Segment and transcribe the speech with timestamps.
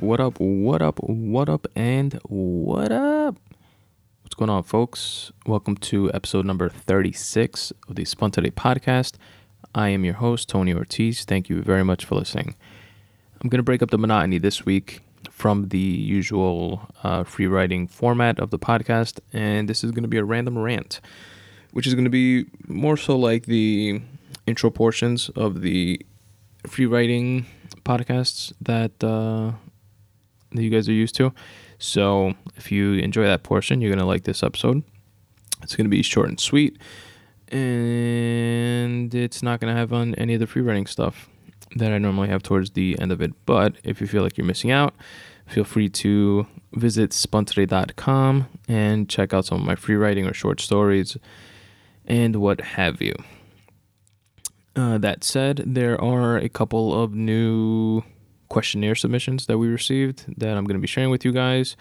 [0.00, 3.36] What up, what up, what up, what up, and what up?
[4.20, 5.32] What's going on, folks?
[5.46, 9.14] Welcome to episode number 36 of the Spun Today podcast.
[9.74, 11.24] I am your host, Tony Ortiz.
[11.24, 12.56] Thank you very much for listening.
[13.40, 15.00] I'm going to break up the monotony this week
[15.30, 20.08] from the usual uh, free writing format of the podcast, and this is going to
[20.08, 21.00] be a random rant,
[21.72, 24.02] which is going to be more so like the
[24.46, 26.04] intro portions of the
[26.66, 27.46] free writing
[27.82, 29.52] podcasts that uh,
[30.56, 31.32] that you guys are used to.
[31.78, 34.82] So if you enjoy that portion, you're gonna like this episode.
[35.62, 36.78] It's gonna be short and sweet,
[37.48, 41.28] and it's not gonna have on any of the free writing stuff
[41.76, 43.32] that I normally have towards the end of it.
[43.44, 44.94] But if you feel like you're missing out,
[45.46, 50.60] feel free to visit spuntoday.com and check out some of my free writing or short
[50.60, 51.16] stories
[52.06, 53.14] and what have you.
[54.74, 58.02] Uh, that said, there are a couple of new
[58.48, 61.76] questionnaire submissions that we received that I'm going to be sharing with you guys.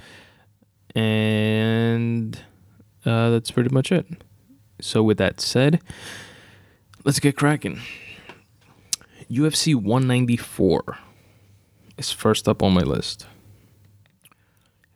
[0.96, 2.40] And
[3.06, 4.06] uh, that's pretty much it.
[4.82, 5.82] So, with that said,
[7.04, 7.80] let's get cracking.
[9.30, 10.98] UFC 194
[11.98, 13.26] is first up on my list.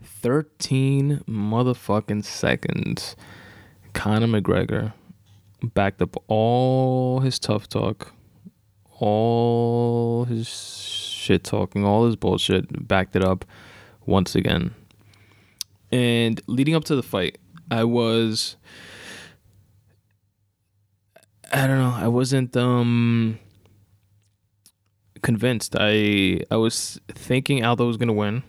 [0.04, 3.16] 13 motherfucking seconds.
[3.94, 4.94] Conor McGregor
[5.64, 8.14] backed up all his tough talk,
[9.00, 10.48] all his
[11.30, 13.46] shit talking, all his bullshit, backed it up
[14.08, 14.74] once again.
[15.92, 17.38] And leading up to the fight,
[17.70, 18.58] I was
[21.54, 23.38] I don't know, I wasn't um
[25.22, 25.76] convinced.
[25.80, 28.42] I I was thinking Aldo was gonna win.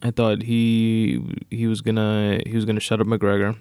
[0.00, 1.20] I thought he
[1.50, 3.58] he was gonna he was gonna shut up McGregor.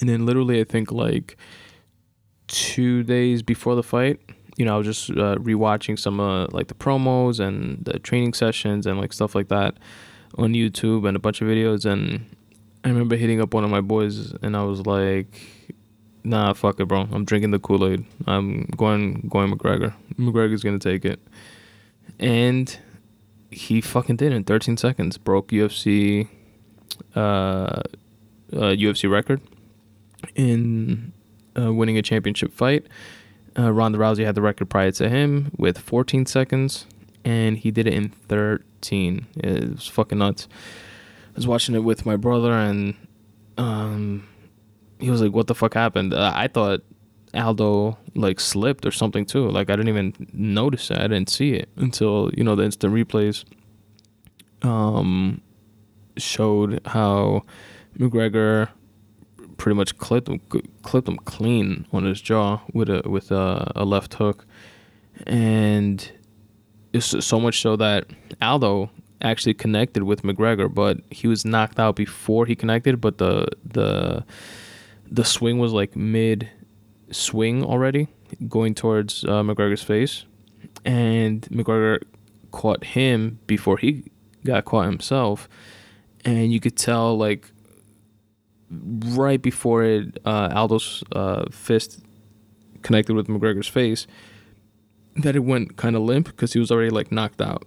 [0.00, 1.38] And then literally I think like
[2.48, 4.20] two days before the fight,
[4.58, 8.34] you know, I was just uh, rewatching some uh, like the promos and the training
[8.34, 9.76] sessions and like stuff like that
[10.36, 11.84] on YouTube and a bunch of videos.
[11.84, 12.26] And
[12.82, 15.40] I remember hitting up one of my boys and I was like,
[16.24, 17.08] "Nah, fuck it, bro.
[17.12, 18.04] I'm drinking the Kool Aid.
[18.26, 19.94] I'm going going McGregor.
[20.18, 21.20] McGregor's gonna take it."
[22.18, 22.76] And
[23.52, 25.18] he fucking did in 13 seconds.
[25.18, 26.26] Broke UFC
[27.14, 27.82] uh, uh
[28.52, 29.40] UFC record
[30.34, 31.12] in
[31.56, 32.88] uh, winning a championship fight.
[33.58, 36.86] Uh, Ronda Rousey had the record prior to him with 14 seconds,
[37.24, 39.26] and he did it in 13.
[39.36, 40.46] It was fucking nuts.
[41.30, 42.94] I was watching it with my brother, and
[43.56, 44.28] um,
[45.00, 46.82] he was like, "What the fuck happened?" Uh, I thought
[47.34, 49.48] Aldo like slipped or something too.
[49.48, 51.00] Like I didn't even notice that.
[51.00, 53.44] I didn't see it until you know the instant replays
[54.62, 55.40] um,
[56.16, 57.42] showed how
[57.98, 58.68] McGregor
[59.58, 60.40] pretty much clipped him,
[60.82, 64.46] clipped him clean on his jaw with a with a, a left hook,
[65.26, 66.10] and
[66.92, 68.06] it's so much so that
[68.40, 73.00] Aldo actually connected with McGregor, but he was knocked out before he connected.
[73.00, 74.24] But the the
[75.10, 76.48] the swing was like mid
[77.10, 78.08] swing already,
[78.48, 80.24] going towards uh, McGregor's face,
[80.84, 82.02] and McGregor
[82.52, 84.04] caught him before he
[84.44, 85.48] got caught himself,
[86.24, 87.50] and you could tell like
[88.70, 92.00] right before it, uh, Aldo's uh, fist
[92.82, 94.06] connected with McGregor's face,
[95.16, 97.66] that it went kind of limp because he was already like knocked out,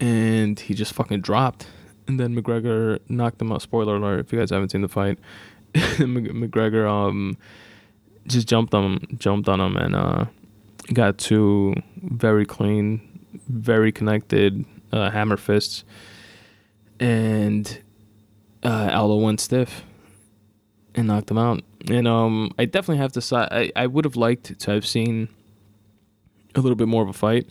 [0.00, 1.66] and he just fucking dropped.
[2.06, 3.62] And then McGregor knocked him out.
[3.62, 4.20] Spoiler alert!
[4.20, 5.18] If you guys haven't seen the fight,
[5.74, 7.36] McGregor um
[8.26, 10.24] just jumped on jumped on him and uh
[10.92, 15.84] got two very clean, very connected uh, hammer fists,
[16.98, 17.80] and
[18.62, 19.84] uh, Aldo went stiff
[20.94, 21.62] and knocked him out.
[21.90, 25.28] And um, I definitely have to say, I, I would have liked to have seen
[26.54, 27.48] a little bit more of a fight.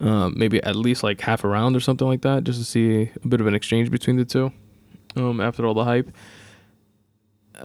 [0.00, 3.10] Uh, maybe at least like half a round or something like that, just to see
[3.22, 4.52] a bit of an exchange between the two.
[5.16, 6.12] Um, after all the hype,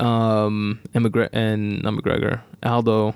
[0.01, 3.13] um, and McGregor and not McGregor, Aldo,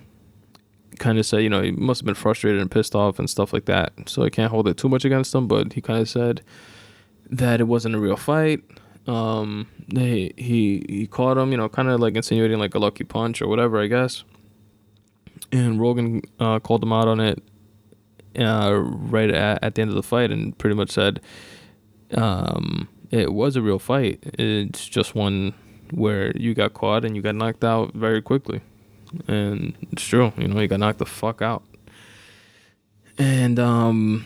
[0.99, 3.53] kind of said, you know, he must have been frustrated and pissed off and stuff
[3.53, 3.93] like that.
[4.05, 6.43] So I can't hold it too much against him, but he kind of said
[7.29, 8.63] that it wasn't a real fight.
[9.07, 13.03] Um, they he he caught him, you know, kind of like insinuating like a lucky
[13.03, 14.23] punch or whatever, I guess.
[15.51, 17.41] And Rogan uh, called him out on it
[18.37, 21.21] uh, right at, at the end of the fight and pretty much said
[22.13, 24.19] um, it was a real fight.
[24.23, 25.53] It's just one
[25.91, 28.61] where you got caught and you got knocked out very quickly.
[29.27, 31.63] And it's true, you know, you got knocked the fuck out.
[33.17, 34.25] And um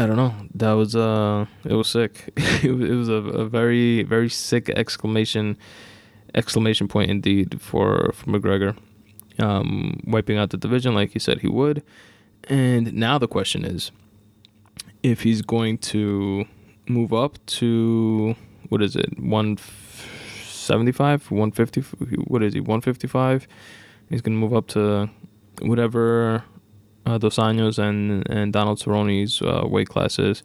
[0.00, 0.34] I don't know.
[0.54, 2.32] That was uh, it was sick.
[2.62, 5.58] it was a, a very very sick exclamation
[6.34, 8.78] exclamation point indeed for for McGregor,
[9.38, 11.82] um, wiping out the division like he said he would.
[12.48, 13.90] And now the question is,
[15.02, 16.46] if he's going to
[16.88, 18.34] move up to
[18.70, 19.58] what is it, one
[20.46, 21.82] seventy five, one fifty.
[22.26, 23.46] What is he, one fifty five?
[24.08, 25.10] He's gonna move up to
[25.60, 26.42] whatever
[27.06, 30.42] uh, Dos Anjos and and Donald Cerrone's uh, weight classes,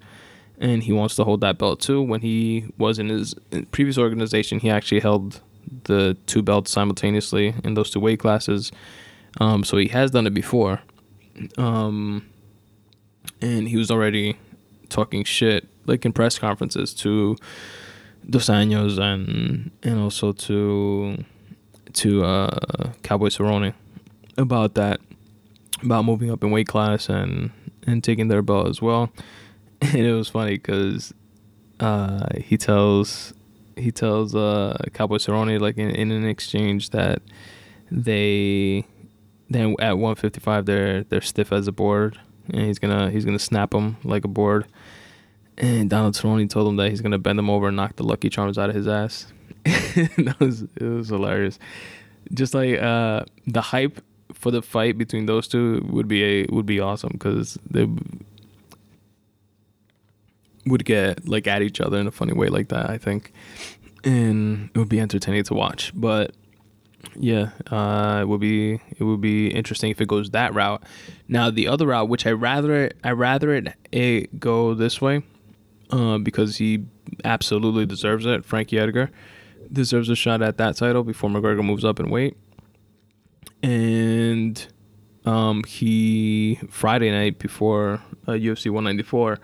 [0.60, 2.02] and he wants to hold that belt too.
[2.02, 3.36] When he was in his
[3.72, 5.42] previous organization, he actually held
[5.86, 8.72] the two belts simultaneously in those two weight classes.
[9.40, 10.82] Um, so he has done it before,
[11.58, 12.26] um,
[13.42, 14.38] and he was already
[14.90, 17.36] talking shit like in press conferences to
[18.30, 21.24] Dos Anjos and and also to
[21.94, 23.74] to uh, Cowboy Cerrone
[24.38, 25.00] about that
[25.86, 27.52] about moving up in weight class and
[27.88, 29.12] and taking their belt as well.
[29.82, 31.14] And it was funny because
[31.80, 33.34] uh, he tells
[33.76, 37.22] he tells uh, Cowboy Cerrone like in, in an exchange that
[37.92, 38.86] they
[39.50, 42.18] then at 155 they're they're stiff as a board
[42.50, 44.66] and he's gonna he's gonna snap them like a board.
[45.58, 48.30] And Donald Cerrone told him that he's gonna bend them over and knock the Lucky
[48.30, 49.32] Charms out of his ass.
[49.66, 51.60] that was it was hilarious.
[52.34, 54.02] Just like uh, the hype
[54.46, 57.88] for the fight between those two would be a would be awesome because they
[60.68, 62.88] would get like at each other in a funny way like that.
[62.92, 63.34] I think,
[64.04, 65.92] and it would be entertaining to watch.
[65.96, 66.36] But
[67.16, 70.84] yeah, uh, it would be it would be interesting if it goes that route.
[71.28, 75.24] Now the other route, which I rather I rather it, it go this way,
[75.90, 76.86] uh, because he
[77.24, 78.46] absolutely deserves it.
[78.46, 79.10] Frankie Edgar
[79.74, 82.38] deserves a shot at that title before McGregor moves up in weight
[83.66, 84.68] and
[85.26, 89.40] um, he Friday night before uh, UFC 194,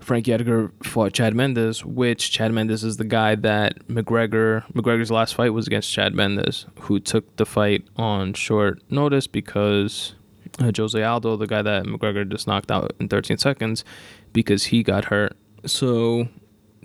[0.00, 5.34] Frankie Edgar fought Chad Mendes, which Chad Mendes is the guy that McGregor McGregor's last
[5.34, 10.14] fight was against Chad Mendes, who took the fight on short notice because
[10.58, 13.84] uh, Jose Aldo, the guy that McGregor just knocked out in 13 seconds,
[14.32, 15.36] because he got hurt.
[15.66, 16.28] So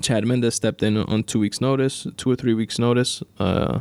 [0.01, 3.79] Chad Mendes stepped in on two weeks' notice, two or three weeks' notice, uh,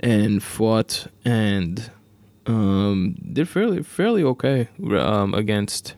[0.00, 1.88] and fought and
[2.46, 5.94] um, did fairly fairly okay um, against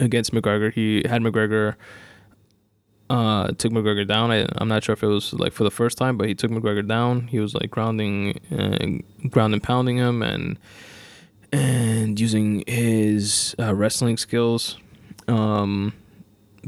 [0.00, 0.72] against McGregor.
[0.72, 1.74] He had McGregor
[3.10, 4.30] uh, took McGregor down.
[4.30, 6.50] I, I'm not sure if it was like for the first time, but he took
[6.50, 7.26] McGregor down.
[7.28, 10.58] He was like grounding, uh, ground and pounding him, and
[11.52, 14.76] and using his uh, wrestling skills.
[15.26, 15.94] Um,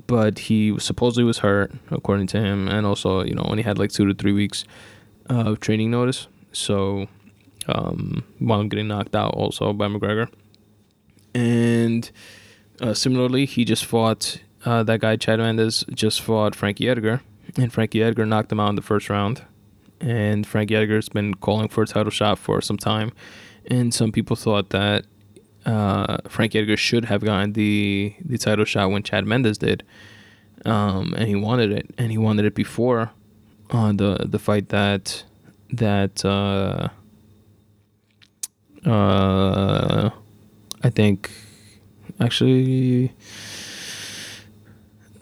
[0.06, 3.92] but he supposedly was hurt, according to him, and also you know only had like
[3.92, 4.64] two to three weeks
[5.26, 6.26] of training notice.
[6.52, 7.06] So
[7.70, 10.28] um, while getting knocked out also by McGregor.
[11.34, 12.10] And
[12.80, 17.22] uh, similarly, he just fought uh, that guy Chad Mendes just fought Frankie Edgar,
[17.56, 19.44] and Frankie Edgar knocked him out in the first round.
[20.00, 23.12] And Frankie Edgar's been calling for a title shot for some time,
[23.66, 25.04] and some people thought that
[25.66, 29.82] uh, Frankie Edgar should have gotten the the title shot when Chad Mendes did,
[30.64, 33.10] um, and he wanted it, and he wanted it before
[33.70, 35.22] uh, the the fight that
[35.70, 36.88] that uh,
[38.86, 40.10] uh,
[40.82, 41.30] I think
[42.20, 43.12] actually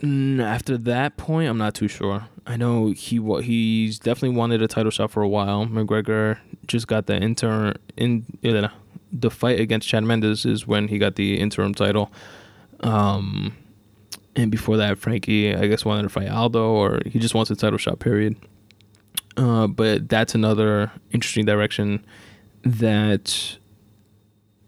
[0.03, 2.29] after that point, I'm not too sure.
[2.47, 5.67] I know he he's definitely wanted a title shot for a while.
[5.67, 8.71] McGregor just got the interim in uh,
[9.13, 12.13] the fight against Chad Mendes is when he got the interim title.
[12.81, 13.57] Um,
[14.37, 17.57] and before that, Frankie I guess wanted to fight Aldo, or he just wants a
[17.57, 17.99] title shot.
[17.99, 18.37] Period.
[19.37, 22.05] Uh, but that's another interesting direction
[22.69, 23.57] that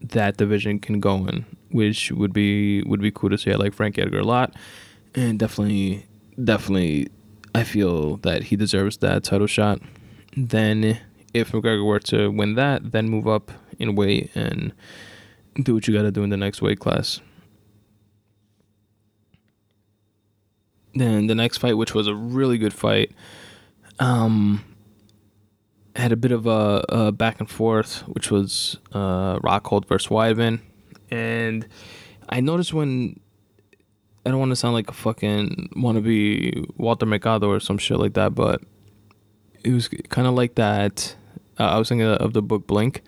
[0.00, 3.52] that division can go in, which would be would be cool to see.
[3.52, 4.54] I like Frank Edgar a lot,
[5.14, 6.07] and definitely
[6.42, 7.09] definitely
[7.54, 9.80] I feel that he deserves that title shot.
[10.37, 10.99] Then
[11.35, 14.73] if McGregor were to win that, then move up in weight and
[15.62, 17.21] do what you got to do in the next weight class.
[20.95, 23.12] Then the next fight, which was a really good fight,
[24.00, 24.64] um,
[26.00, 30.61] had a bit of a, a back and forth, which was uh, Rockhold versus Weidman,
[31.11, 31.66] and
[32.28, 33.21] I noticed when
[34.25, 38.14] I don't want to sound like a fucking wannabe Walter Mercado or some shit like
[38.14, 38.62] that, but
[39.64, 41.16] it was kind of like that.
[41.59, 43.02] Uh, I was thinking of the book Blink,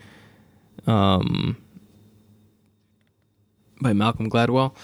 [0.86, 1.56] um,
[3.80, 4.74] by Malcolm Gladwell,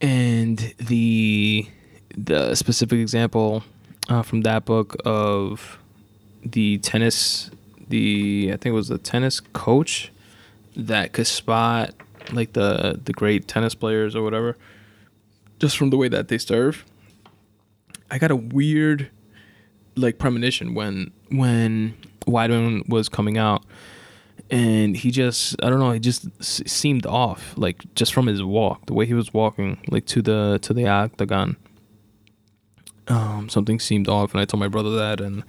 [0.00, 1.66] and the
[2.16, 3.62] the specific example
[4.08, 5.78] uh, from that book of
[6.44, 7.50] the tennis,
[7.88, 10.10] the I think it was the tennis coach
[10.76, 11.94] that could spot
[12.32, 14.56] like the the great tennis players or whatever,
[15.58, 16.84] just from the way that they serve.
[18.10, 19.10] I got a weird
[19.96, 21.94] like premonition when when
[22.26, 23.64] Weidman was coming out,
[24.50, 28.42] and he just I don't know he just s- seemed off like just from his
[28.42, 31.56] walk the way he was walking like to the to the octagon
[33.08, 35.42] um something seemed off and I told my brother that and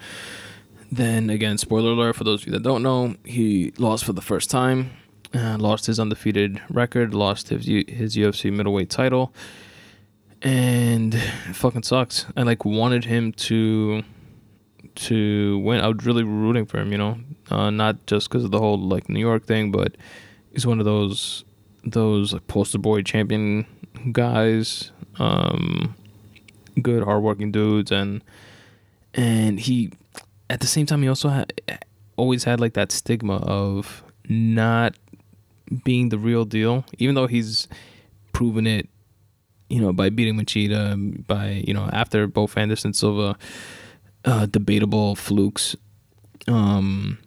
[0.92, 4.22] then again spoiler alert for those of you that don't know he lost for the
[4.22, 4.92] first time
[5.34, 9.34] uh, lost his undefeated record lost his U- his UFC middleweight title
[10.42, 14.04] and it fucking sucks I like wanted him to
[14.96, 15.80] to win.
[15.80, 17.18] I was really rooting for him, you know,
[17.50, 19.96] uh, not just because of the whole like New York thing, but
[20.52, 21.46] he's one of those
[21.84, 23.66] those like poster boy champion
[24.12, 25.96] guys, um,
[26.82, 28.22] good hardworking dudes, and
[29.14, 29.92] and he
[30.50, 31.54] at the same time he also had
[32.18, 34.96] always had like that stigma of not
[35.84, 37.68] being the real deal, even though he's
[38.34, 38.90] proven it,
[39.70, 43.38] you know, by beating Machida, by you know after both Anderson Silva
[44.26, 45.76] uh, debatable flukes.
[46.48, 47.20] Um,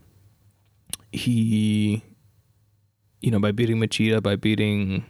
[1.12, 2.02] he,
[3.20, 5.04] you know, by beating Machida, by beating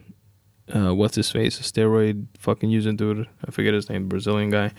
[0.74, 4.72] uh, what's his face, a steroid fucking using dude, I forget his name, Brazilian guy,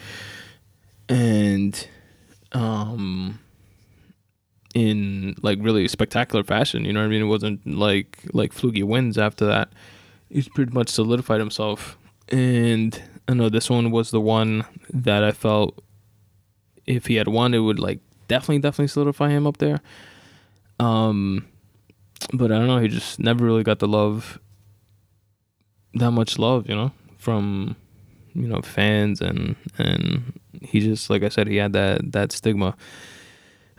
[1.10, 1.88] and
[2.54, 3.40] um,
[4.74, 6.86] in like really spectacular fashion.
[6.86, 7.24] You know what I mean?
[7.24, 9.70] It wasn't like like fluky wins after that.
[10.30, 11.98] He's pretty much solidified himself,
[12.30, 15.84] and I know this one was the one that I felt
[16.86, 19.82] if he had won, it would like definitely, definitely solidify him up there.
[20.80, 21.48] Um,
[22.34, 22.80] but I don't know.
[22.80, 24.40] He just never really got the love,
[25.94, 27.76] that much love, you know, from
[28.34, 32.76] you know fans and and he just like I said, he had that that stigma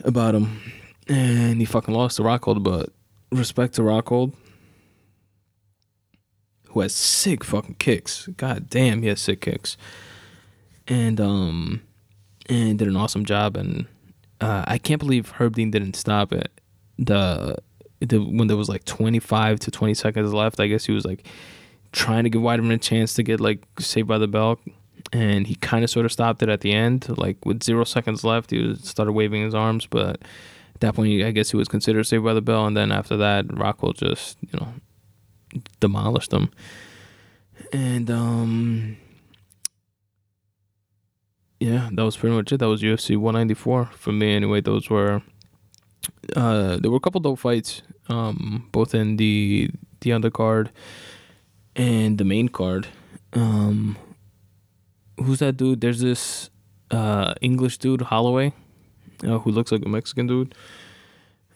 [0.05, 0.61] about him,
[1.09, 2.63] and he fucking lost to Rockhold.
[2.63, 2.91] But
[3.31, 4.33] respect to Rockhold,
[6.69, 8.29] who has sick fucking kicks.
[8.37, 9.77] God damn, he has sick kicks,
[10.87, 11.83] and um
[12.47, 13.57] and did an awesome job.
[13.57, 13.87] And
[14.41, 16.51] uh, I can't believe Herb Dean didn't stop it.
[16.99, 17.57] The,
[18.01, 21.27] the when there was like 25 to 20 seconds left, I guess he was like
[21.93, 24.59] trying to give Weidman a chance to get like saved by the bell,
[25.13, 27.07] and he kind of sort of stopped it at the end.
[27.19, 30.23] Like with zero seconds left, he started waving his arms, but
[30.75, 32.67] at that point, I guess he was considered saved by the bell.
[32.67, 34.75] And then after that, Rockhold just you know
[35.81, 36.51] demolished him.
[37.73, 38.97] And um
[41.61, 42.59] yeah, that was pretty much it.
[42.59, 44.61] That was UFC 194 for me anyway.
[44.61, 45.23] Those were
[46.35, 49.71] uh there were a couple dope fights um both in the
[50.01, 50.71] the undercard
[51.77, 52.89] and the main card.
[53.33, 53.97] Um
[55.19, 55.81] who's that dude?
[55.81, 56.51] There's this
[56.91, 58.53] uh English dude Holloway
[59.25, 60.55] uh, who looks like a Mexican dude.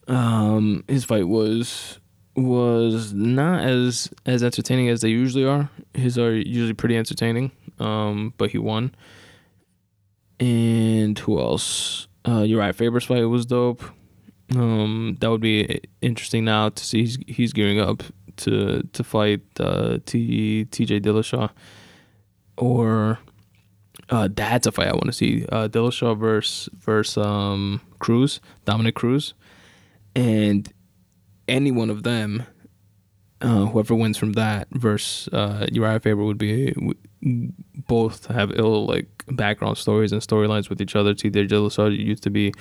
[0.07, 2.01] Um his fight was
[2.37, 5.71] was not as as entertaining as they usually are.
[5.95, 7.53] His are usually pretty entertaining.
[7.79, 8.95] Um but he won.
[10.41, 12.07] And who else?
[12.27, 13.83] Uh, Uriah Faber's fight was dope.
[14.55, 18.03] Um, that would be interesting now to see he's, he's gearing up
[18.37, 21.01] to to fight uh, T T.J.
[21.01, 21.51] Dillashaw,
[22.57, 23.19] or
[24.11, 25.45] uh, that's a fight I want to see.
[25.51, 29.35] Uh, Dillashaw versus versus um, Cruz, Dominick Cruz,
[30.15, 30.73] and
[31.47, 32.45] any one of them,
[33.41, 36.75] uh, whoever wins from that versus uh, Uriah Faber would be
[37.87, 41.15] both have ill like background stories and storylines with each other.
[41.15, 41.47] T.J.
[41.47, 42.53] Dillashaw used to be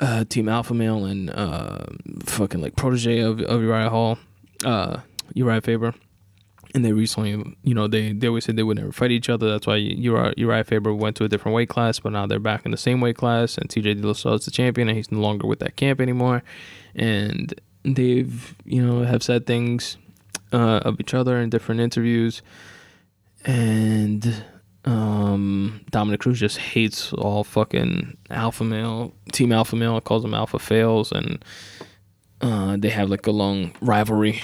[0.00, 1.86] uh, Team Alpha Male and uh,
[2.24, 4.18] fucking like protege of, of Uriah Hall,
[4.64, 4.98] uh,
[5.34, 5.94] Uriah Faber.
[6.74, 9.48] And they recently, you know, they, they always said they would never fight each other.
[9.48, 12.64] That's why Uriah, Uriah Faber went to a different weight class, but now they're back
[12.64, 13.56] in the same weight class.
[13.56, 16.42] And TJ Dillashaw is the champion, and he's no longer with that camp anymore.
[16.94, 19.96] And they've, you know, have said things
[20.52, 22.42] uh, of each other in different interviews.
[23.44, 24.44] And
[24.84, 30.58] um, Dominick Cruz just hates all fucking alpha male, team alpha male, calls them alpha
[30.58, 31.44] fails, and
[32.40, 34.42] uh, they have like a long rivalry.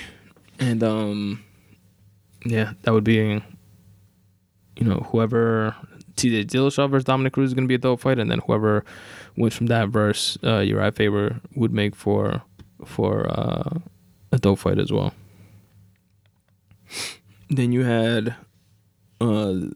[0.58, 1.44] And um,
[2.44, 3.14] yeah, that would be,
[4.76, 5.74] you know, whoever
[6.16, 8.84] TJ Dillashaw versus Dominick Cruz is gonna be a dope fight, and then whoever
[9.36, 12.42] wins from that versus uh, Uriah Faber would make for
[12.84, 13.78] for uh,
[14.32, 15.12] a dope fight as well.
[17.50, 18.34] Then you had
[19.20, 19.68] uh,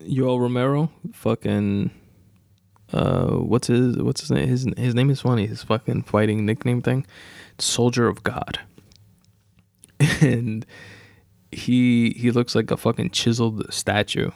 [0.00, 1.90] Yoel Romero, fucking
[2.92, 4.48] uh, what's his what's his name?
[4.48, 5.46] His his name is funny.
[5.46, 7.06] His fucking fighting nickname thing,
[7.58, 8.60] Soldier of God,
[10.20, 10.64] and
[11.54, 14.30] he he looks like a fucking chiseled statue,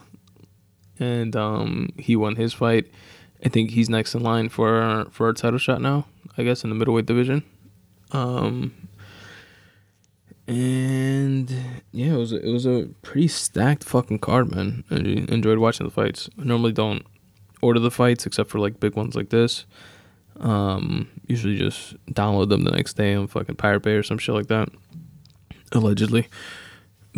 [0.98, 2.86] and um he won his fight.
[3.44, 6.06] I think he's next in line for for a title shot now.
[6.36, 7.42] I guess in the middleweight division.
[8.12, 8.88] Um,
[10.46, 11.50] and
[11.92, 14.84] yeah, it was it was a pretty stacked fucking card, man.
[14.90, 16.30] I enjoyed watching the fights.
[16.40, 17.04] I normally don't
[17.60, 19.66] order the fights except for like big ones like this.
[20.40, 24.34] Um, usually just download them the next day on fucking Pirate Bay or some shit
[24.34, 24.68] like that.
[25.72, 26.28] Allegedly.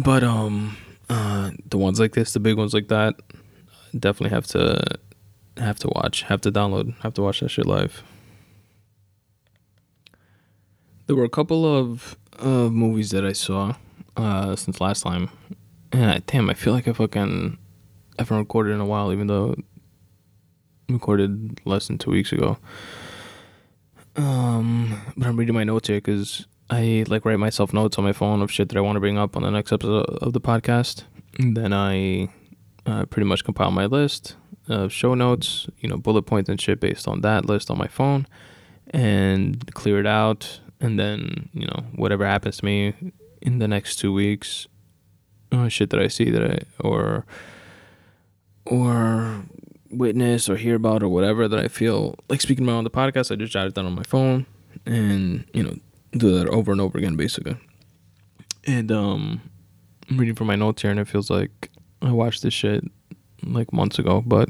[0.02, 0.76] But um
[1.08, 3.14] uh the ones like this, the big ones like that,
[3.98, 4.80] definitely have to
[5.56, 8.02] have to watch, have to download, have to watch that shit live.
[11.06, 13.74] There were a couple of uh, movies that I saw
[14.16, 15.28] uh, since last time.
[15.92, 17.58] And damn, I feel like I fucking
[18.18, 19.56] haven't recorded in a while, even though
[20.88, 22.58] recorded less than two weeks ago.
[24.16, 28.12] Um, but I'm reading my notes here because I like write myself notes on my
[28.12, 30.40] phone of shit that I want to bring up on the next episode of the
[30.40, 31.02] podcast.
[31.36, 32.28] And then I
[32.86, 34.36] uh, pretty much compile my list
[34.68, 37.88] of show notes, you know, bullet points and shit based on that list on my
[37.88, 38.26] phone,
[38.90, 40.60] and clear it out.
[40.80, 42.94] And then you know whatever happens to me
[43.42, 44.68] in the next two weeks,
[45.50, 47.26] uh, shit that I see that I or
[48.64, 49.42] or
[49.90, 53.32] witness or hear about or whatever that I feel like speaking about on the podcast,
[53.32, 54.46] I just jot it down on my phone
[54.86, 55.74] and you know
[56.12, 57.56] do that over and over again basically.
[58.66, 59.40] And um,
[60.08, 61.70] I'm reading from my notes here, and it feels like
[62.02, 62.84] I watched this shit
[63.42, 64.48] like months ago, but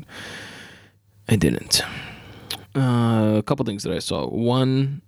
[1.28, 1.82] I didn't.
[2.74, 4.26] Uh, a couple things that I saw.
[4.26, 5.02] One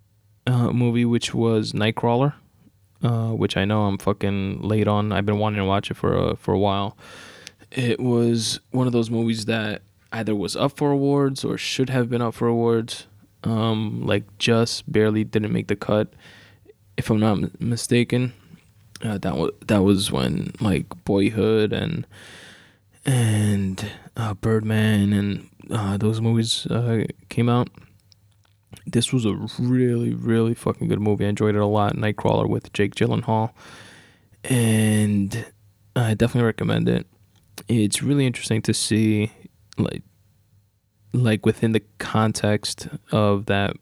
[0.46, 2.34] uh, movie which was Nightcrawler,
[3.02, 5.12] uh, which I know I'm fucking late on.
[5.12, 6.96] I've been wanting to watch it for a, for a while.
[7.70, 9.82] It was one of those movies that
[10.12, 13.06] either was up for awards or should have been up for awards.
[13.44, 16.12] Um, like just barely didn't make the cut,
[17.02, 18.32] if I'm not mistaken.
[19.02, 22.06] Uh, that was that was when like Boyhood and
[23.04, 23.84] and
[24.16, 27.68] uh, Birdman and uh, those movies uh, came out.
[28.86, 31.26] This was a really, really fucking good movie.
[31.26, 31.96] I enjoyed it a lot.
[31.96, 33.50] Nightcrawler with Jake Gyllenhaal,
[34.44, 35.44] and
[35.96, 37.06] I definitely recommend it.
[37.68, 39.32] It's really interesting to see,
[39.76, 40.02] like,
[41.12, 43.76] like within the context of that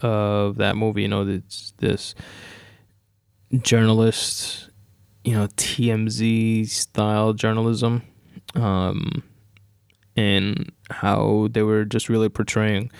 [0.00, 1.02] of that movie.
[1.02, 2.14] You know, this this
[3.56, 4.70] journalist,
[5.24, 8.02] you know, TMZ style journalism
[8.54, 9.22] um,
[10.16, 12.90] and how they were just really portraying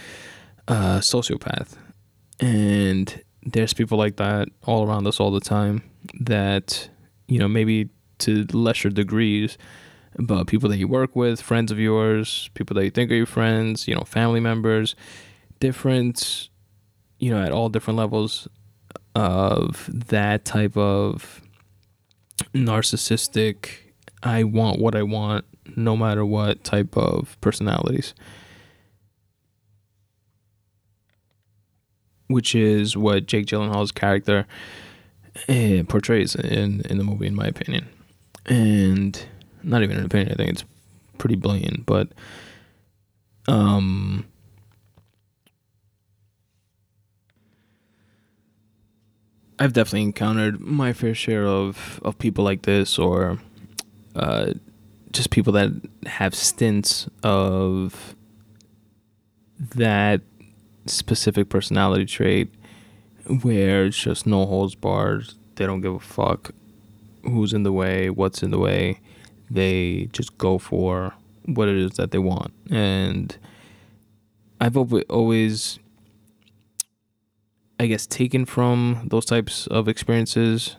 [0.67, 1.77] a sociopath.
[2.41, 5.83] And there's people like that all around us all the time
[6.21, 6.89] that,
[7.27, 9.59] you know, maybe to lesser degrees,
[10.19, 13.27] but people that you work with, friends of yours, people that you think are your
[13.27, 14.95] friends, you know, family members,
[15.61, 16.49] different,
[17.19, 18.49] you know, at all different levels
[19.15, 21.41] of that type of
[22.55, 23.71] narcissistic
[24.23, 25.45] I want what I want
[25.77, 28.15] no matter what type of personalities.
[32.27, 34.47] Which is what Jake Gyllenhaal's character
[35.49, 37.89] uh, portrays in, in the movie, in my opinion.
[38.47, 39.21] And
[39.63, 40.65] not even an opinion, I think it's
[41.17, 42.09] pretty blatant, but
[43.47, 44.27] um
[49.59, 53.39] I've definitely encountered my fair share of, of people like this or
[54.15, 54.53] uh,
[55.13, 55.71] just people that
[56.07, 58.15] have stints of
[59.75, 60.21] that
[60.87, 62.55] specific personality trait
[63.43, 65.33] where it's just no holds barred.
[65.57, 66.53] They don't give a fuck
[67.25, 69.01] who's in the way, what's in the way.
[69.51, 71.15] They just go for
[71.47, 72.53] what it is that they want.
[72.71, 73.37] And
[74.61, 75.79] I've always,
[77.81, 80.77] I guess, taken from those types of experiences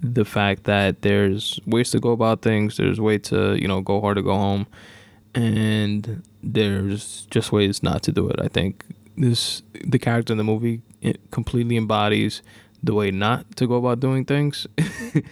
[0.00, 4.00] the fact that there's ways to go about things, there's way to, you know, go
[4.00, 4.66] hard to go home,
[5.34, 8.40] and there's just ways not to do it.
[8.40, 8.84] I think
[9.16, 10.82] this the character in the movie
[11.30, 12.42] completely embodies
[12.82, 14.66] the way not to go about doing things.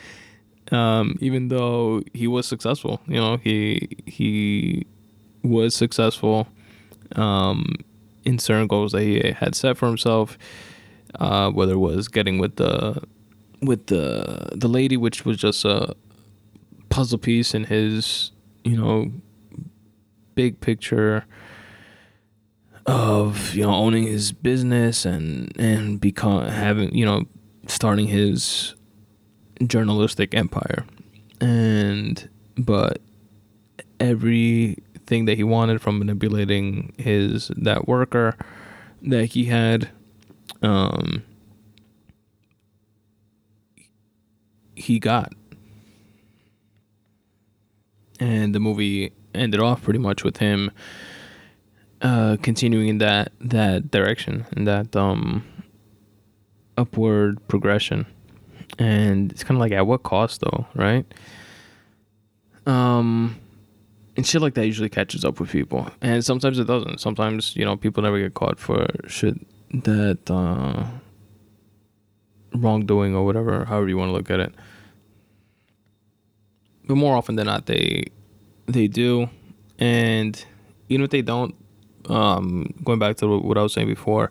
[0.72, 4.86] um, even though he was successful, you know, he he
[5.42, 6.48] was successful
[7.14, 7.74] um,
[8.24, 10.36] in certain goals that he had set for himself.
[11.14, 13.02] Uh, whether it was getting with the
[13.62, 15.94] with the the lady, which was just a
[16.88, 18.32] puzzle piece in his,
[18.64, 19.10] you know,
[20.34, 21.24] big picture
[22.86, 27.24] of you know owning his business and and become having you know
[27.66, 28.74] starting his
[29.66, 30.84] journalistic empire.
[31.40, 33.00] And but
[34.00, 38.36] everything that he wanted from manipulating his that worker
[39.02, 39.90] that he had
[40.62, 41.22] um
[44.76, 45.32] he got.
[48.20, 50.70] And the movie ended off pretty much with him
[52.02, 55.44] uh, continuing in that that direction and that um,
[56.76, 58.06] upward progression.
[58.78, 61.06] And it's kind of like at what cost though, right?
[62.66, 63.40] Um
[64.16, 67.00] and shit like that usually catches up with people, and sometimes it doesn't.
[67.00, 69.38] Sometimes you know people never get caught for shit
[69.70, 70.86] that uh,
[72.54, 74.54] wrongdoing or whatever, however you want to look at it.
[76.86, 78.04] But more often than not, they
[78.66, 79.28] they do,
[79.78, 80.44] and
[80.88, 81.54] even if they don't,
[82.08, 84.30] um, going back to what I was saying before,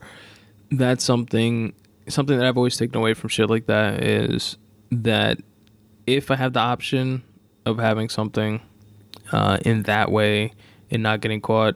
[0.72, 1.74] that's something
[2.08, 4.58] something that I've always taken away from shit like that is
[4.92, 5.40] that
[6.08, 7.24] if I have the option
[7.66, 8.62] of having something
[9.32, 10.54] uh, in that way
[10.92, 11.76] and not getting caught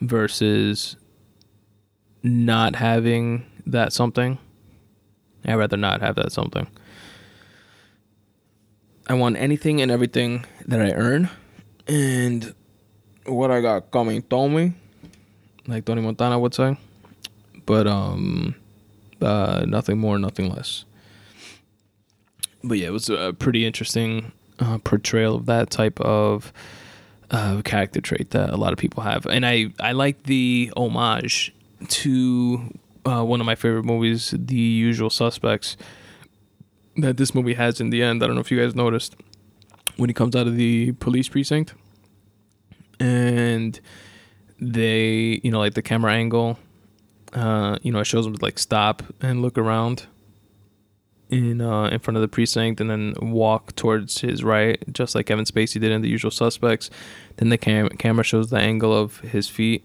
[0.00, 0.96] versus
[2.26, 4.38] not having that something,
[5.44, 6.66] I'd rather not have that something.
[9.08, 11.30] I want anything and everything that I earn
[11.86, 12.54] and
[13.24, 14.74] what I got coming told me,
[15.66, 16.76] like Tony Montana would say.
[17.64, 18.56] But um
[19.20, 20.84] uh, nothing more, nothing less.
[22.62, 26.52] But yeah, it was a pretty interesting uh, portrayal of that type of
[27.30, 31.54] uh, character trait that a lot of people have, and I I like the homage
[31.88, 35.76] to uh, one of my favorite movies, The Usual Suspects,
[36.96, 38.22] that this movie has in the end.
[38.22, 39.16] I don't know if you guys noticed
[39.96, 41.74] when he comes out of the police precinct,
[42.98, 43.78] and
[44.60, 46.58] they, you know, like the camera angle
[47.36, 50.06] uh, you know, it shows him to like stop and look around
[51.28, 55.26] in uh, in front of the precinct and then walk towards his right, just like
[55.26, 56.88] Kevin Spacey did in The Usual Suspects.
[57.36, 59.84] Then the cam- camera shows the angle of his feet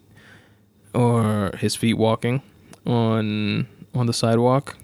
[0.94, 2.42] or his feet walking
[2.86, 4.78] on on the sidewalk,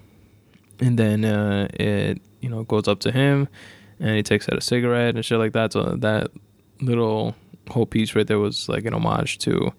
[0.80, 3.48] and then uh, it you know goes up to him
[4.00, 5.72] and he takes out a cigarette and shit like that.
[5.72, 6.30] So that
[6.80, 7.34] little
[7.68, 9.72] whole piece right there was like an homage to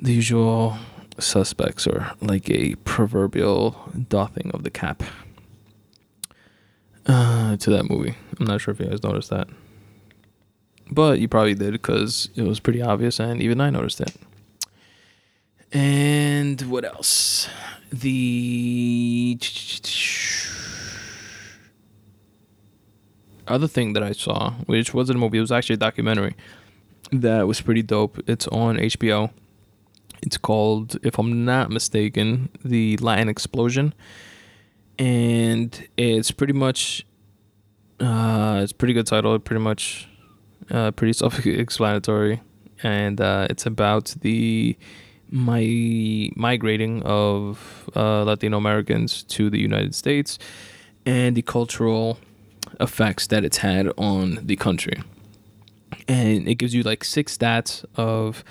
[0.00, 0.76] the usual
[1.18, 3.76] suspects or like a proverbial
[4.08, 5.02] doffing of the cap
[7.06, 8.14] uh, to that movie.
[8.38, 9.48] I'm not sure if you guys noticed that.
[10.90, 14.14] But you probably did because it was pretty obvious and even I noticed it.
[15.72, 17.48] And what else?
[17.92, 19.38] The
[23.46, 26.34] other thing that I saw, which wasn't a movie, it was actually a documentary
[27.12, 28.18] that was pretty dope.
[28.28, 29.30] It's on HBO.
[30.22, 33.94] It's called, if I'm not mistaken, the Latin Explosion,
[34.98, 37.06] and it's pretty much,
[38.00, 39.38] uh, it's pretty good title.
[39.38, 40.08] Pretty much,
[40.70, 42.42] uh, pretty self-explanatory,
[42.82, 44.76] and uh, it's about the
[45.30, 50.38] my migrating of uh, Latino Americans to the United States
[51.06, 52.18] and the cultural
[52.80, 55.02] effects that it's had on the country.
[56.08, 58.44] And it gives you like six stats of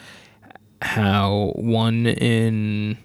[0.82, 2.98] how one in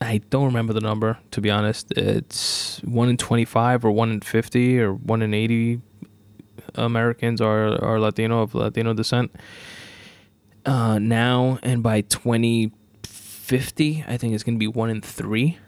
[0.00, 1.92] I don't remember the number to be honest.
[1.92, 5.80] It's one in twenty five or one in fifty or one in eighty
[6.74, 9.30] Americans are are Latino of Latino descent.
[10.64, 12.72] Uh, now and by twenty
[13.02, 15.58] fifty, I think it's gonna be one in three.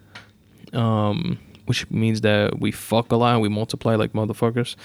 [0.72, 4.76] Um, which means that we fuck a lot we multiply like motherfuckers.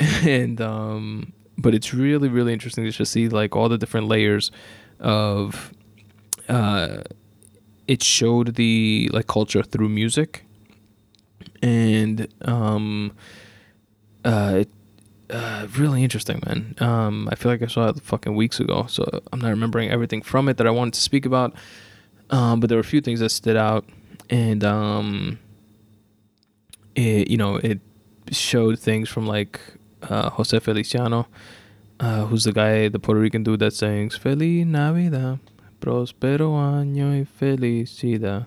[0.24, 4.50] and um but it's really really interesting to just see like all the different layers
[4.98, 5.74] of
[6.48, 7.02] uh
[7.86, 10.44] it showed the like culture through music
[11.62, 13.12] and um
[14.24, 14.70] uh it
[15.30, 16.74] uh, really interesting, man.
[16.78, 20.22] Um, I feel like I saw it fucking weeks ago, so I'm not remembering everything
[20.22, 21.54] from it that I wanted to speak about.
[22.30, 23.84] Um, but there were a few things that stood out,
[24.28, 25.38] and um,
[26.94, 27.80] it you know it
[28.30, 29.60] showed things from like
[30.02, 31.26] uh, Jose Feliciano,
[31.98, 35.40] uh, who's the guy, the Puerto Rican dude that sings Feliz Navidad,
[35.80, 38.46] Prospero Año y Felicidad.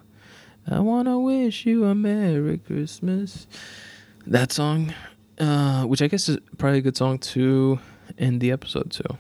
[0.70, 3.48] I wanna wish you a Merry Christmas.
[4.26, 4.94] That song,
[5.44, 7.80] uh, which I guess is probably a good song to
[8.18, 9.18] end the episode to.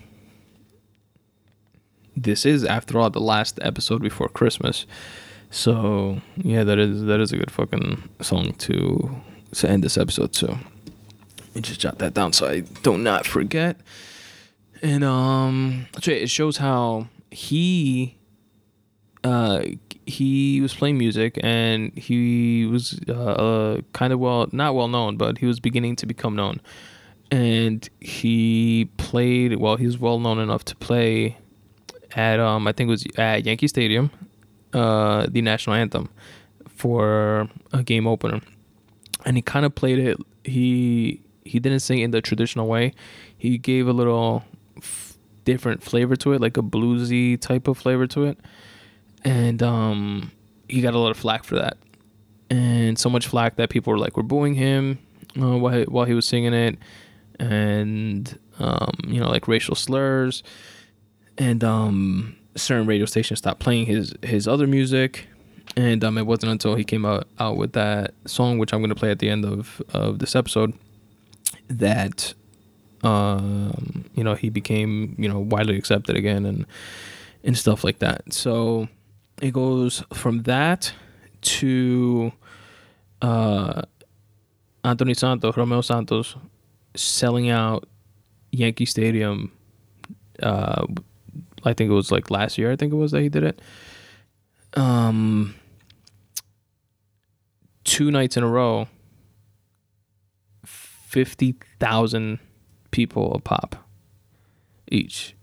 [2.16, 4.86] This is, after all, the last episode before Christmas,
[5.50, 9.16] so yeah, that is that is a good fucking song to
[9.56, 10.48] to end this episode to.
[10.48, 13.78] Let me just jot that down so I do not forget.
[14.82, 18.18] And um, so it shows how he
[19.24, 19.64] uh
[20.06, 25.18] he was playing music and he was uh, uh kind of well not well known
[25.18, 26.62] but he was beginning to become known.
[27.32, 31.38] And he played well he was well known enough to play
[32.16, 34.12] at um i think it was at yankee stadium
[34.74, 36.10] uh the national anthem
[36.68, 38.42] for a game opener.
[39.26, 42.94] And he kind of played it he he didn't sing in the traditional way.
[43.38, 44.44] He gave a little
[44.78, 48.40] f- different flavor to it, like a bluesy type of flavor to it,
[49.24, 50.32] and um,
[50.68, 51.78] he got a lot of flack for that,
[52.50, 55.00] and so much flack that people were like, were booing him
[55.42, 56.78] uh, while while he was singing it.
[57.40, 60.44] and um, you know like racial slurs,
[61.38, 65.28] and um, certain radio stations stopped playing his his other music.
[65.76, 68.90] And um, it wasn't until he came out, out with that song, which I'm going
[68.90, 70.74] to play at the end of, of this episode,
[71.68, 72.34] that
[73.02, 76.66] um, you know he became you know widely accepted again and
[77.44, 78.34] and stuff like that.
[78.34, 78.88] So
[79.44, 80.94] it goes from that
[81.42, 82.32] to
[83.22, 83.82] uh,
[84.86, 86.38] Anthony Santos, Romeo Santos,
[86.96, 87.86] selling out
[88.54, 89.52] Yankee Stadium.
[90.42, 90.86] Uh,
[91.66, 92.72] I think it was like last year.
[92.72, 93.62] I think it was that he did it.
[94.76, 95.56] Um,
[97.84, 98.88] two nights in a row,
[100.66, 102.40] fifty thousand
[102.92, 103.76] people a pop
[104.88, 105.36] each.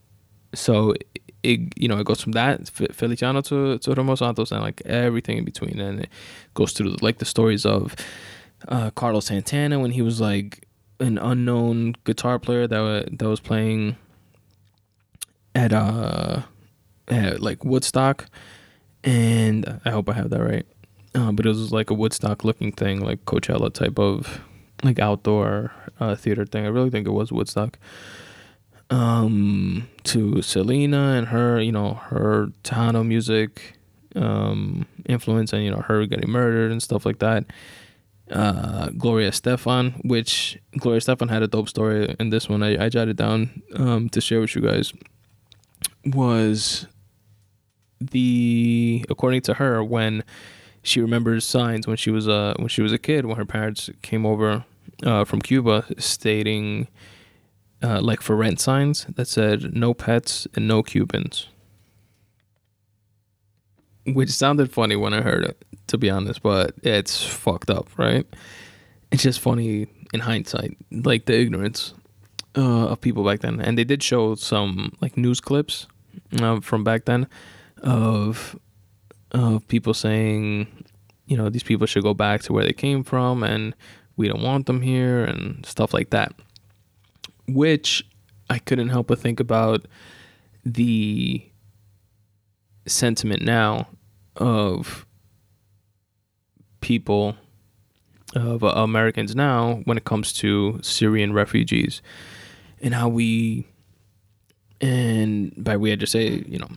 [0.54, 0.94] So
[1.42, 5.38] it you know it goes from that Feliciano to to Romeo Santos and like everything
[5.38, 6.08] in between, and it
[6.54, 7.94] goes through like the stories of
[8.68, 10.66] uh, Carlos Santana when he was like
[10.98, 13.96] an unknown guitar player that was, that was playing
[15.54, 16.42] at uh
[17.08, 18.26] at like Woodstock,
[19.02, 20.66] and I hope I have that right.
[21.14, 24.40] Uh, but it was like a Woodstock looking thing, like Coachella type of
[24.84, 26.64] like outdoor uh, theater thing.
[26.64, 27.78] I really think it was Woodstock.
[28.90, 33.78] Um, to Selena and her, you know, her Tejano music
[34.16, 37.44] um, influence, and you know, her getting murdered and stuff like that.
[38.30, 42.62] Uh, Gloria Estefan, which Gloria Estefan had a dope story in this one.
[42.62, 44.92] I, I jotted down um, to share with you guys.
[46.04, 46.86] Was
[48.00, 50.24] the according to her when
[50.82, 53.90] she remembers signs when she was uh when she was a kid when her parents
[54.00, 54.64] came over
[55.04, 56.88] uh, from Cuba stating
[57.82, 61.48] uh, like for rent signs that said no pets and no Cubans.
[64.06, 68.26] Which sounded funny when I heard it, to be honest, but it's fucked up, right?
[69.10, 71.94] It's just funny in hindsight, like the ignorance
[72.56, 73.60] uh, of people back then.
[73.60, 75.86] And they did show some like news clips
[76.40, 77.26] uh, from back then
[77.82, 78.58] of
[79.32, 80.66] of people saying,
[81.26, 83.74] you know, these people should go back to where they came from and
[84.16, 86.32] we don't want them here and stuff like that.
[87.54, 88.04] Which
[88.48, 89.86] I couldn't help but think about
[90.64, 91.42] the
[92.86, 93.88] sentiment now
[94.36, 95.06] of
[96.80, 97.36] people
[98.34, 102.00] of Americans now when it comes to Syrian refugees
[102.80, 103.66] and how we
[104.80, 106.68] and by we I just say you know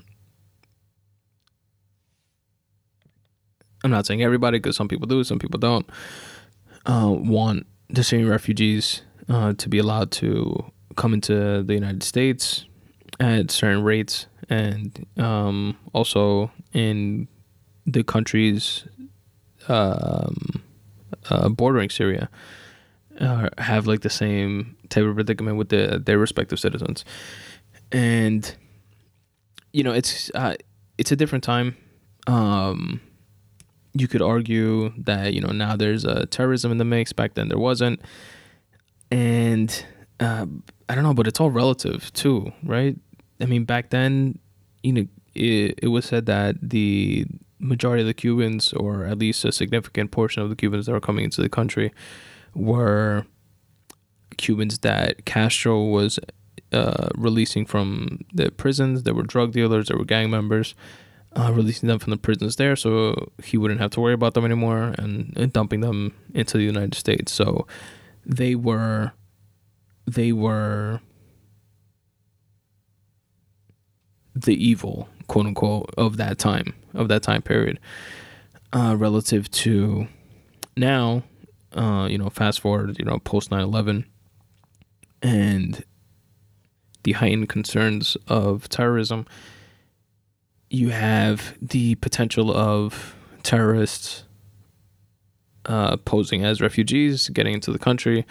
[3.84, 5.88] I'm not saying everybody because some people do some people don't
[6.86, 12.66] uh, want the Syrian refugees uh, to be allowed to come into the United States
[13.20, 17.28] at certain rates, and um, also in
[17.86, 18.86] the countries
[19.68, 20.62] um,
[21.30, 22.30] uh, bordering Syria
[23.20, 27.06] uh, have like the same type of predicament with the, their respective citizens,
[27.92, 28.56] and
[29.72, 30.56] you know it's uh,
[30.98, 31.78] it's a different time.
[32.28, 33.02] Um,
[33.94, 37.14] you could argue that you know now there's terrorism in the mix.
[37.14, 38.02] Back then there wasn't,
[39.14, 39.86] and
[40.20, 40.48] uh,
[40.90, 42.98] I don't know, but it's all relative too, right?
[43.40, 44.40] I mean, back then,
[44.82, 47.28] you know, it, it was said that the
[47.60, 51.00] majority of the Cubans, or at least a significant portion of the Cubans that were
[51.00, 51.94] coming into the country,
[52.56, 53.28] were
[54.38, 56.20] Cubans that Castro was
[56.72, 59.04] uh, releasing from the prisons.
[59.04, 60.74] There were drug dealers, there were gang members,
[61.36, 64.46] uh, releasing them from the prisons there so he wouldn't have to worry about them
[64.46, 67.32] anymore and, and dumping them into the United States.
[67.32, 67.68] So
[68.26, 69.12] they were
[70.06, 71.00] they were
[74.36, 77.80] the evil, quote unquote, of that time, of that time period.
[78.74, 80.08] Uh, relative to
[80.76, 81.24] now,
[81.74, 84.06] uh, you know, fast forward, you know, post 9 11
[85.22, 85.84] and
[87.04, 89.26] the heightened concerns of terrorism
[90.74, 94.24] you have the potential of terrorists
[95.66, 98.26] uh, posing as refugees, getting into the country,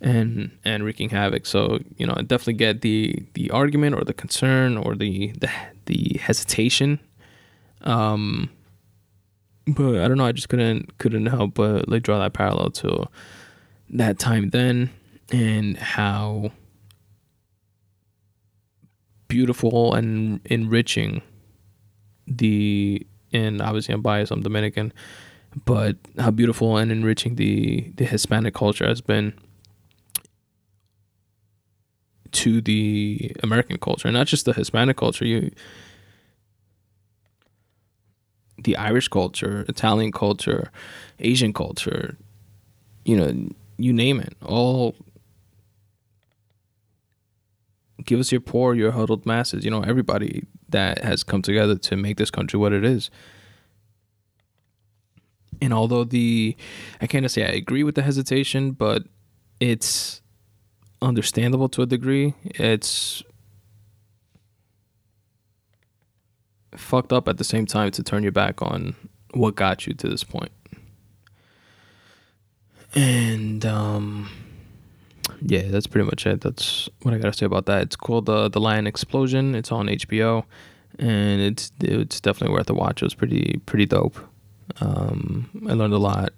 [0.00, 1.46] and and wreaking havoc.
[1.46, 5.50] So you know, I definitely get the the argument or the concern or the the
[5.86, 7.00] the hesitation.
[7.82, 8.50] Um,
[9.66, 10.26] but I don't know.
[10.26, 13.06] I just couldn't couldn't help but like draw that parallel to
[13.90, 14.90] that time then
[15.32, 16.50] and how
[19.28, 21.22] beautiful and enriching
[22.26, 24.92] the and obviously I'm biased, I'm Dominican,
[25.64, 29.34] but how beautiful and enriching the the Hispanic culture has been
[32.32, 35.24] to the American culture, not just the Hispanic culture.
[35.24, 35.50] You
[38.58, 40.70] the Irish culture, Italian culture,
[41.18, 42.16] Asian culture,
[43.04, 44.94] you know, you name it, all
[48.04, 49.64] give us your poor, your huddled masses.
[49.64, 53.10] You know, everybody that has come together to make this country what it is.
[55.60, 56.56] And although the,
[57.00, 59.04] I can't say I agree with the hesitation, but
[59.60, 60.20] it's
[61.00, 62.34] understandable to a degree.
[62.44, 63.22] It's
[66.76, 68.94] fucked up at the same time to turn your back on
[69.32, 70.52] what got you to this point.
[72.94, 74.30] And um
[75.42, 76.40] yeah, that's pretty much it.
[76.40, 77.82] That's what I gotta say about that.
[77.82, 79.54] It's called the the Latin Explosion.
[79.54, 80.44] It's on HBO,
[80.98, 83.02] and it's it's definitely worth a watch.
[83.02, 84.18] It was pretty pretty dope.
[84.80, 86.32] Um, I learned a lot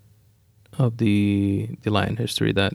[0.79, 2.75] of the the Latin history that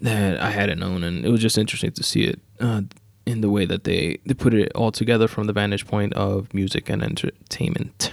[0.00, 2.82] that I hadn't known, and it was just interesting to see it uh,
[3.24, 6.52] in the way that they they put it all together from the vantage point of
[6.52, 8.12] music and entertainment.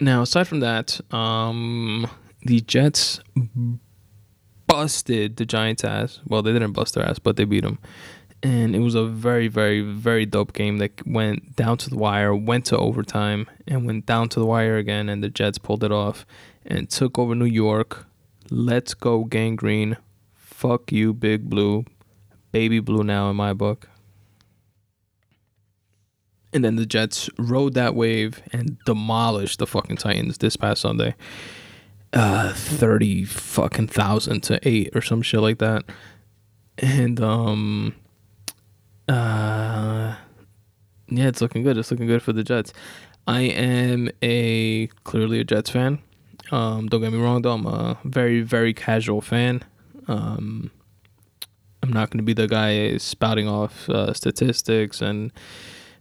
[0.00, 2.08] Now, aside from that, um,
[2.42, 3.20] the Jets
[4.68, 6.20] busted the Giants' ass.
[6.26, 7.78] Well, they didn't bust their ass, but they beat them.
[8.42, 12.34] And it was a very, very, very dope game that went down to the wire,
[12.34, 15.08] went to overtime, and went down to the wire again.
[15.08, 16.24] And the Jets pulled it off
[16.64, 18.06] and took over New York.
[18.50, 19.96] Let's go, Gang Green.
[20.34, 21.84] Fuck you, Big Blue.
[22.52, 23.88] Baby Blue now in my book.
[26.52, 31.14] And then the Jets rode that wave and demolished the fucking Titans this past Sunday
[32.12, 35.84] uh 30 fucking thousand to eight or some shit like that
[36.78, 37.94] and um
[39.08, 40.14] uh
[41.08, 41.78] yeah it's looking good.
[41.78, 42.72] It's looking good for the jets.
[43.26, 46.00] I am a clearly a jets fan.
[46.50, 47.52] Um don't get me wrong though.
[47.52, 49.64] I'm a very very casual fan.
[50.06, 50.70] Um
[51.82, 55.32] i'm not going to be the guy spouting off uh, statistics and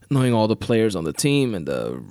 [0.09, 2.01] knowing all the players on the team and the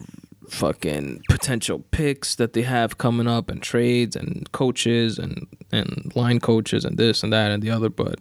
[0.49, 6.39] fucking potential picks that they have coming up and trades and coaches and and line
[6.39, 8.21] coaches and this and that and the other but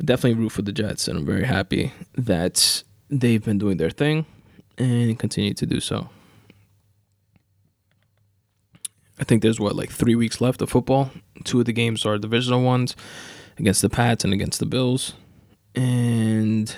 [0.00, 3.90] I definitely root for the Jets and I'm very happy that they've been doing their
[3.90, 4.26] thing
[4.78, 6.08] and continue to do so.
[9.18, 11.10] I think there's what like 3 weeks left of football.
[11.44, 12.96] Two of the games are divisional ones
[13.58, 15.14] against the Pats and against the Bills
[15.74, 16.74] and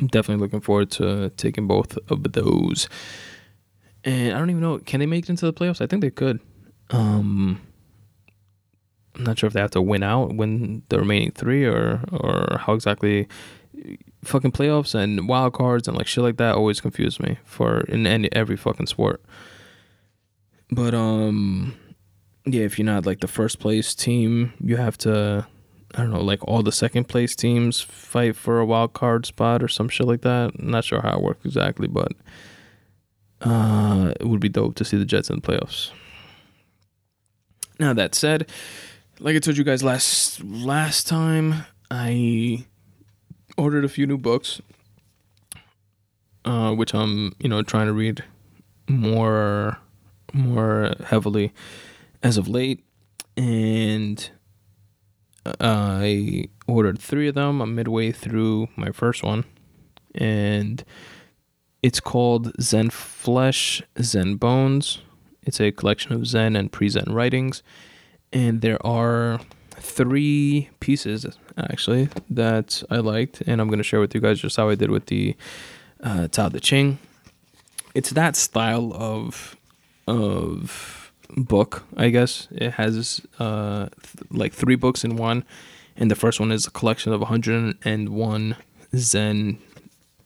[0.00, 2.88] I'm definitely looking forward to taking both of those.
[4.02, 5.80] And I don't even know, can they make it into the playoffs?
[5.80, 6.40] I think they could.
[6.88, 7.60] Um,
[9.20, 12.58] I'm not sure if they have to win out, win the remaining three, or or
[12.58, 13.28] how exactly.
[14.22, 18.06] Fucking playoffs and wild cards and like shit like that always confuse me for in
[18.06, 19.22] any every fucking sport.
[20.70, 21.74] But um,
[22.44, 25.46] yeah, if you're not like the first place team, you have to
[25.94, 29.62] I don't know, like all the second place teams fight for a wild card spot
[29.62, 30.52] or some shit like that.
[30.58, 32.12] I'm not sure how it works exactly, but
[33.40, 35.90] uh, it would be dope to see the Jets in the playoffs.
[37.78, 38.50] Now that said,
[39.20, 42.64] like I told you guys last last time, I
[43.56, 44.60] ordered a few new books,
[46.44, 48.24] uh, which I'm you know trying to read
[48.88, 49.78] more
[50.32, 51.52] more heavily
[52.22, 52.82] as of late,
[53.36, 54.30] and
[55.60, 57.60] I ordered three of them.
[57.60, 59.44] I'm midway through my first one,
[60.14, 60.82] and
[61.82, 65.02] it's called Zen Flesh, Zen Bones.
[65.42, 67.62] It's a collection of Zen and pre Zen writings,
[68.32, 69.40] and there are
[69.72, 74.68] three pieces actually that I liked, and I'm to share with you guys just how
[74.68, 75.36] I did with the
[76.02, 76.98] uh, Tao Te Ching.
[77.94, 79.56] It's that style of
[80.06, 82.48] of book, I guess.
[82.50, 85.44] It has uh, th- like three books in one,
[85.96, 88.56] and the first one is a collection of 101
[88.96, 89.58] Zen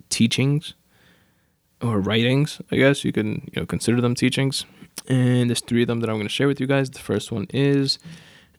[0.08, 0.74] teachings
[1.82, 2.60] or writings.
[2.70, 4.64] I guess you can you know consider them teachings.
[5.08, 6.90] And there's three of them that I'm going to share with you guys.
[6.90, 7.98] The first one is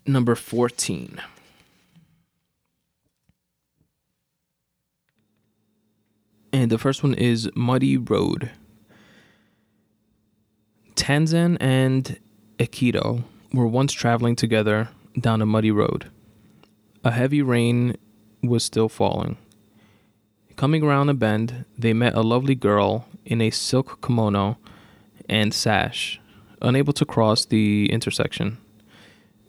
[0.05, 1.19] number 14.
[6.53, 8.51] And the first one is Muddy Road.
[10.95, 12.17] Tanzan and
[12.57, 13.23] Ekido
[13.53, 16.09] were once traveling together down a muddy road.
[17.03, 17.97] A heavy rain
[18.41, 19.37] was still falling.
[20.55, 24.57] Coming around a bend, they met a lovely girl in a silk kimono
[25.27, 26.19] and sash,
[26.65, 28.57] unable to cross the intersection.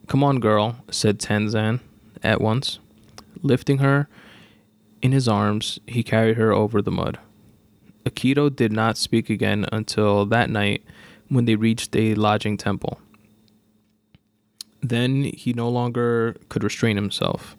[0.06, 1.80] Come on, girl, said Tanzan
[2.22, 2.78] at once.
[3.42, 4.08] Lifting her
[5.02, 7.18] in his arms, he carried her over the mud.
[8.04, 10.84] Ekido did not speak again until that night
[11.28, 13.00] when they reached a lodging temple.
[14.80, 17.56] Then he no longer could restrain himself.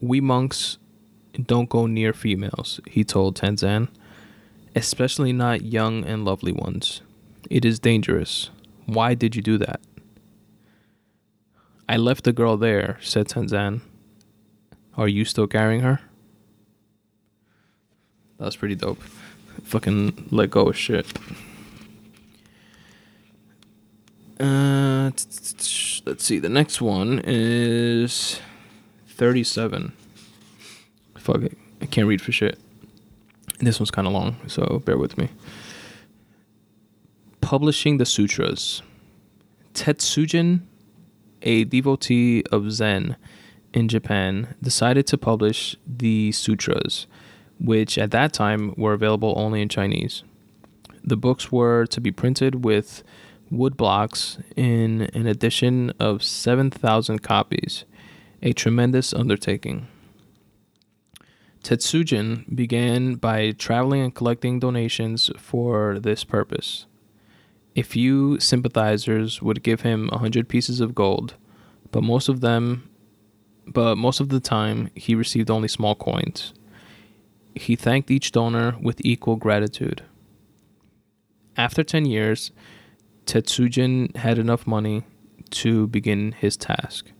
[0.00, 0.78] We monks
[1.40, 3.88] don't go near females, he told Tanzan,
[4.76, 7.00] especially not young and lovely ones.
[7.50, 8.50] It is dangerous.
[8.86, 9.80] Why did you do that?
[11.88, 13.80] I left the girl there, said Tanzan.
[14.96, 16.00] Are you still carrying her?
[18.38, 19.02] That was pretty dope.
[19.64, 21.06] Fucking let go of shit.
[24.40, 25.10] Uh,
[26.06, 26.38] let's see.
[26.38, 28.40] The next one is
[29.08, 29.92] 37.
[31.16, 31.58] Fuck it.
[31.80, 32.58] I can't read for shit.
[33.60, 35.28] This one's kind of long, so bear with me.
[37.42, 38.82] Publishing the Sutras.
[39.74, 40.60] Tetsugen,
[41.42, 43.16] a devotee of Zen
[43.74, 47.06] in Japan, decided to publish the sutras,
[47.60, 50.22] which at that time were available only in Chinese.
[51.04, 53.02] The books were to be printed with
[53.50, 57.84] wood blocks in an edition of 7,000 copies,
[58.40, 59.88] a tremendous undertaking.
[61.62, 66.86] Tetsugen began by traveling and collecting donations for this purpose.
[67.74, 71.34] A few sympathizers would give him a hundred pieces of gold,
[71.90, 72.88] but most of them
[73.66, 76.52] but most of the time he received only small coins.
[77.54, 80.02] He thanked each donor with equal gratitude.
[81.56, 82.50] After 10 years,
[83.26, 85.04] Tetsugen had enough money
[85.50, 87.12] to begin his task.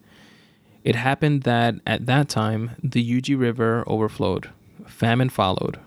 [0.84, 4.50] It happened that at that time the Uji River overflowed.
[4.86, 5.78] Famine followed.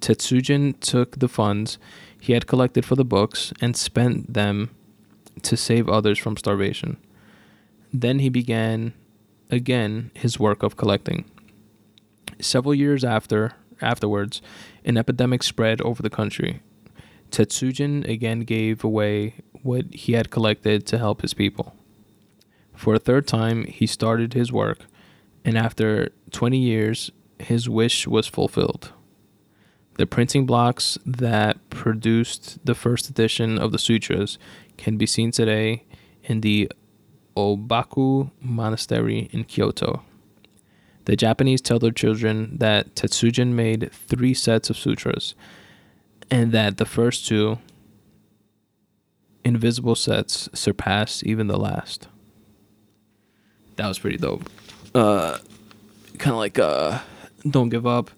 [0.00, 1.78] Tetsugen took the funds
[2.20, 4.70] he had collected for the books and spent them
[5.42, 6.98] to save others from starvation.
[7.92, 8.92] Then he began
[9.50, 11.24] again his work of collecting.
[12.40, 14.42] Several years after afterwards,
[14.84, 16.60] an epidemic spread over the country.
[17.30, 21.74] Tetsugen again gave away what he had collected to help his people.
[22.74, 24.80] For a third time, he started his work,
[25.44, 28.92] and after 20 years, his wish was fulfilled.
[30.00, 34.38] The printing blocks that produced the first edition of the sutras
[34.78, 35.84] can be seen today
[36.24, 36.72] in the
[37.36, 40.02] Obaku Monastery in Kyoto.
[41.04, 45.34] The Japanese tell their children that Tetsugen made three sets of sutras,
[46.30, 47.58] and that the first two
[49.44, 52.08] invisible sets surpass even the last.
[53.76, 54.48] That was pretty dope.
[54.94, 55.36] Uh,
[56.16, 57.00] kind of like uh,
[57.46, 58.10] "Don't Give Up"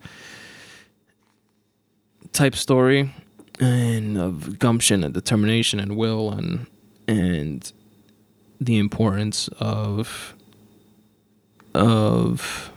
[2.32, 3.12] type story,
[3.60, 6.66] and of gumption and determination and will and
[7.06, 7.72] and
[8.60, 10.34] the importance of
[11.74, 12.70] of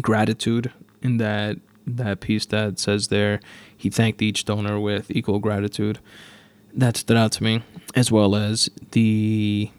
[0.00, 3.40] gratitude in that that piece that says there
[3.76, 5.98] he thanked each donor with equal gratitude.
[6.74, 7.62] That stood out to me
[7.94, 9.70] as well as the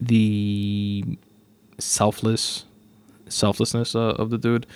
[0.00, 1.18] the
[1.78, 2.64] selfless
[3.28, 4.66] selflessness of the dude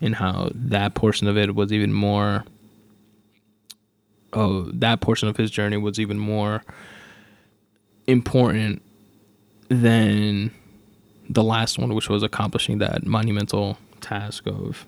[0.00, 2.44] and how that portion of it was even more
[4.32, 6.62] oh that portion of his journey was even more
[8.06, 8.82] important
[9.68, 10.52] than
[11.28, 14.86] the last one, which was accomplishing that monumental task of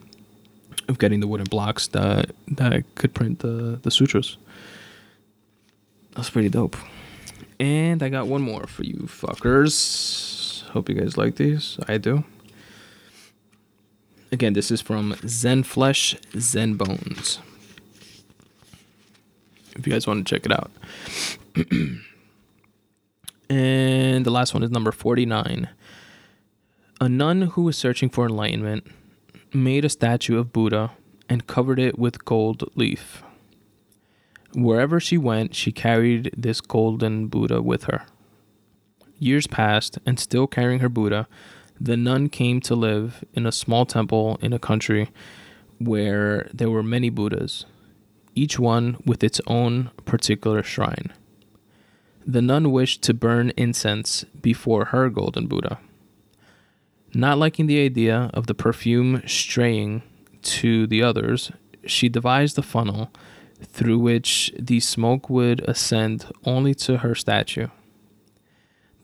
[0.89, 4.37] of getting the wooden blocks that that could print the the sutras.
[6.15, 6.77] That's pretty dope.
[7.61, 10.63] And I got one more for you fuckers.
[10.69, 11.79] Hope you guys like these.
[11.89, 12.25] I do.
[14.31, 17.39] Again, this is from Zen Flesh, Zen Bones.
[19.76, 20.70] If you guys want to check it out.
[23.51, 25.68] And the last one is number 49.
[27.01, 28.87] A nun who was searching for enlightenment
[29.55, 30.93] made a statue of Buddha
[31.29, 33.22] and covered it with gold leaf.
[34.55, 38.05] Wherever she went, she carried this golden Buddha with her.
[39.18, 41.26] Years passed, and still carrying her Buddha,
[41.81, 45.11] the nun came to live in a small temple in a country
[45.79, 47.64] where there were many Buddhas,
[48.35, 51.12] each one with its own particular shrine.
[52.26, 55.79] The nun wished to burn incense before her golden Buddha.
[57.14, 60.03] Not liking the idea of the perfume straying
[60.43, 61.51] to the others,
[61.87, 63.11] she devised a funnel
[63.62, 67.68] through which the smoke would ascend only to her statue.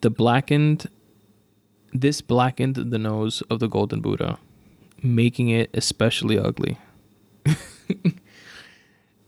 [0.03, 0.89] The blackened
[1.95, 4.39] this blackened the nose of the golden Buddha,
[5.03, 6.77] making it especially ugly.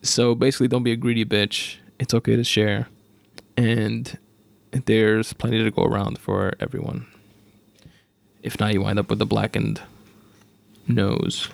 [0.02, 1.76] so basically don't be a greedy bitch.
[1.98, 2.88] It's okay to share
[3.56, 4.18] and
[4.72, 7.06] there's plenty to go around for everyone.
[8.42, 9.80] If not, you wind up with a blackened
[10.86, 11.48] nose.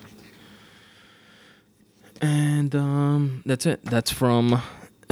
[2.21, 3.83] And um, that's it.
[3.85, 4.61] That's from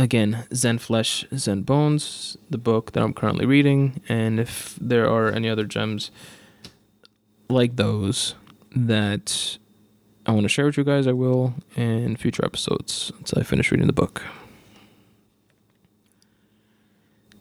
[0.01, 4.01] again Zen Flesh, Zen Bones, the book that I'm currently reading.
[4.09, 6.11] And if there are any other gems
[7.49, 8.35] like those
[8.75, 9.57] that
[10.25, 13.71] I want to share with you guys, I will in future episodes once I finish
[13.71, 14.23] reading the book.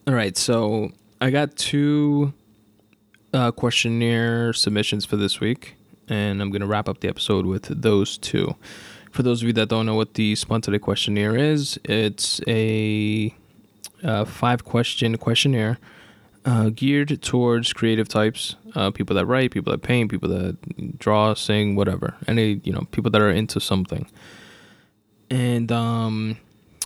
[0.07, 0.91] All right, so
[1.21, 2.33] I got two
[3.33, 5.75] uh, questionnaire submissions for this week,
[6.09, 8.55] and I'm going to wrap up the episode with those two.
[9.11, 13.33] For those of you that don't know what the Spontaneity questionnaire is, it's a,
[14.03, 15.77] a five question questionnaire
[16.45, 21.33] uh, geared towards creative types, uh, people that write, people that paint, people that draw,
[21.33, 22.15] sing, whatever.
[22.27, 24.07] Any you know people that are into something.
[25.29, 26.37] And um,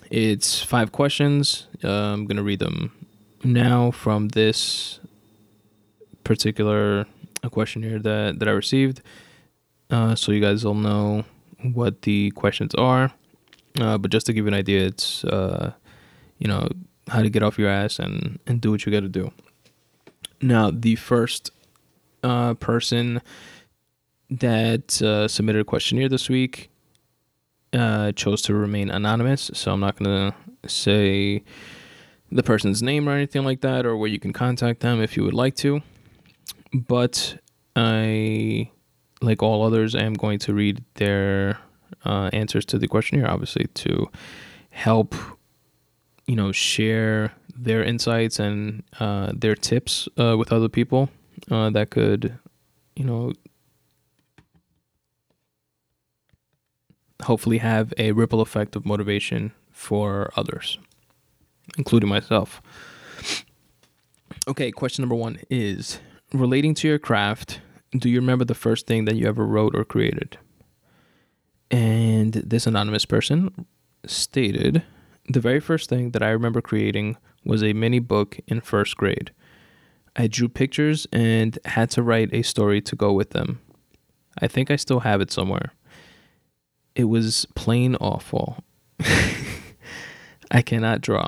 [0.09, 1.67] it's five questions.
[1.83, 2.91] Uh, I'm gonna read them
[3.43, 4.99] now from this
[6.23, 7.05] particular
[7.51, 9.01] questionnaire that that I received,
[9.89, 11.23] uh, so you guys will know
[11.73, 13.11] what the questions are.
[13.79, 15.73] Uh, but just to give you an idea, it's uh,
[16.39, 16.67] you know
[17.07, 19.31] how to get off your ass and and do what you got to do.
[20.41, 21.51] Now, the first
[22.23, 23.21] uh, person
[24.29, 26.69] that uh, submitted a questionnaire this week
[27.73, 30.35] uh, chose to remain anonymous, so I'm not gonna
[30.65, 31.43] say
[32.31, 35.23] the person's name or anything like that, or where you can contact them if you
[35.23, 35.81] would like to.
[36.73, 37.37] But
[37.75, 38.71] I,
[39.25, 41.59] like all others, I am going to read their
[42.03, 44.09] uh, answers to the questionnaire, obviously, to
[44.69, 45.15] help,
[46.27, 51.09] you know, share their insights and uh, their tips uh, with other people
[51.49, 52.37] uh, that could,
[52.95, 53.33] you know,
[57.23, 60.77] hopefully have a ripple effect of motivation for others,
[61.77, 62.61] including myself.
[64.47, 65.99] Okay, question number one is
[66.33, 67.61] relating to your craft,
[67.97, 70.37] do you remember the first thing that you ever wrote or created?
[71.71, 73.65] And this anonymous person
[74.05, 74.83] stated,
[75.27, 79.31] the very first thing that I remember creating was a mini book in first grade.
[80.15, 83.59] I drew pictures and had to write a story to go with them.
[84.39, 85.73] I think I still have it somewhere.
[86.95, 88.63] It was plain awful.
[90.51, 91.27] I cannot draw,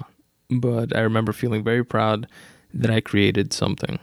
[0.49, 2.28] but I remember feeling very proud
[2.74, 3.99] that I created something.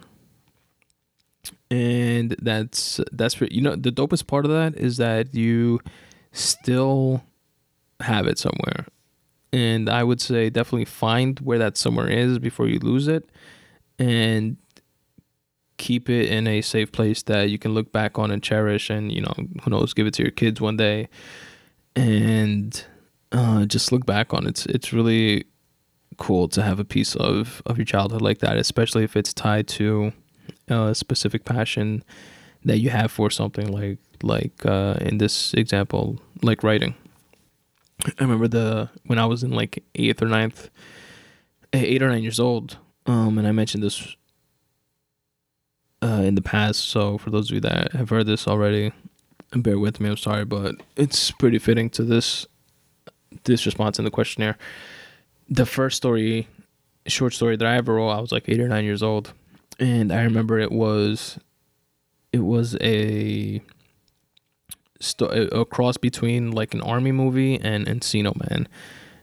[1.71, 5.81] And that's that's for you know the dopest part of that is that you
[6.33, 7.25] still
[8.01, 8.87] have it somewhere.
[9.53, 13.29] And I would say definitely find where that somewhere is before you lose it
[13.99, 14.57] and
[15.77, 19.13] keep it in a safe place that you can look back on and cherish and
[19.13, 21.09] you know who knows give it to your kids one day
[21.97, 22.85] and
[23.33, 24.51] uh, just look back on it.
[24.51, 25.45] It's it's really
[26.17, 29.69] cool to have a piece of of your childhood like that, especially if it's tied
[29.69, 30.13] to
[30.69, 32.05] a specific passion
[32.65, 36.95] that you have for something like like uh, in this example, like writing.
[38.07, 40.71] I remember the when I was in like eighth or ninth,
[41.73, 44.17] eight or nine years old, um, and I mentioned this
[46.03, 46.89] uh, in the past.
[46.89, 48.93] So for those of you that have heard this already,
[49.55, 50.11] bear with me.
[50.11, 52.47] I'm sorry, but it's pretty fitting to this
[53.45, 54.57] this response in the questionnaire.
[55.49, 56.49] The first story,
[57.07, 59.33] short story that I ever wrote, I was like eight or nine years old,
[59.79, 61.39] and I remember it was
[62.33, 63.61] it was a
[65.21, 68.67] a cross between like an army movie and Encino Man,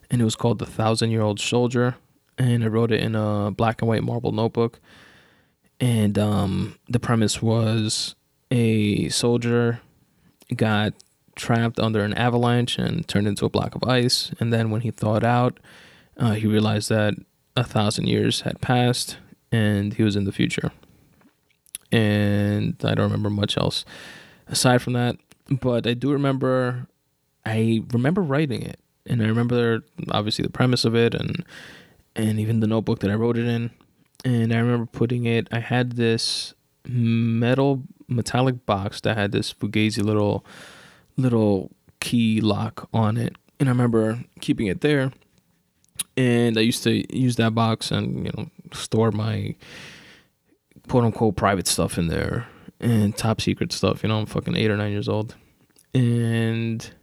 [0.10, 1.95] and it was called The Thousand Year Old Soldier,
[2.38, 4.80] and I wrote it in a black and white marble notebook,
[5.80, 8.16] and um, the premise was
[8.52, 9.82] a soldier
[10.56, 10.93] got
[11.36, 14.32] trapped under an avalanche and turned into a block of ice.
[14.39, 15.60] And then when he thawed out,
[16.18, 17.16] uh, he realized that
[17.56, 19.18] a thousand years had passed
[19.52, 20.72] and he was in the future.
[21.91, 23.84] And I don't remember much else
[24.47, 25.18] aside from that.
[25.49, 26.88] But I do remember,
[27.45, 28.80] I remember writing it.
[29.06, 31.43] And I remember obviously the premise of it and
[32.16, 33.72] and even the notebook that I wrote it in.
[34.24, 36.54] And I remember putting it, I had this
[36.86, 40.45] metal metallic box that had this fugazi little
[41.18, 45.12] little key lock on it and i remember keeping it there
[46.18, 49.56] and i used to use that box and you know store my
[50.88, 52.48] quote unquote private stuff in there
[52.80, 55.36] and top secret stuff you know i'm fucking eight or nine years old
[55.94, 56.94] and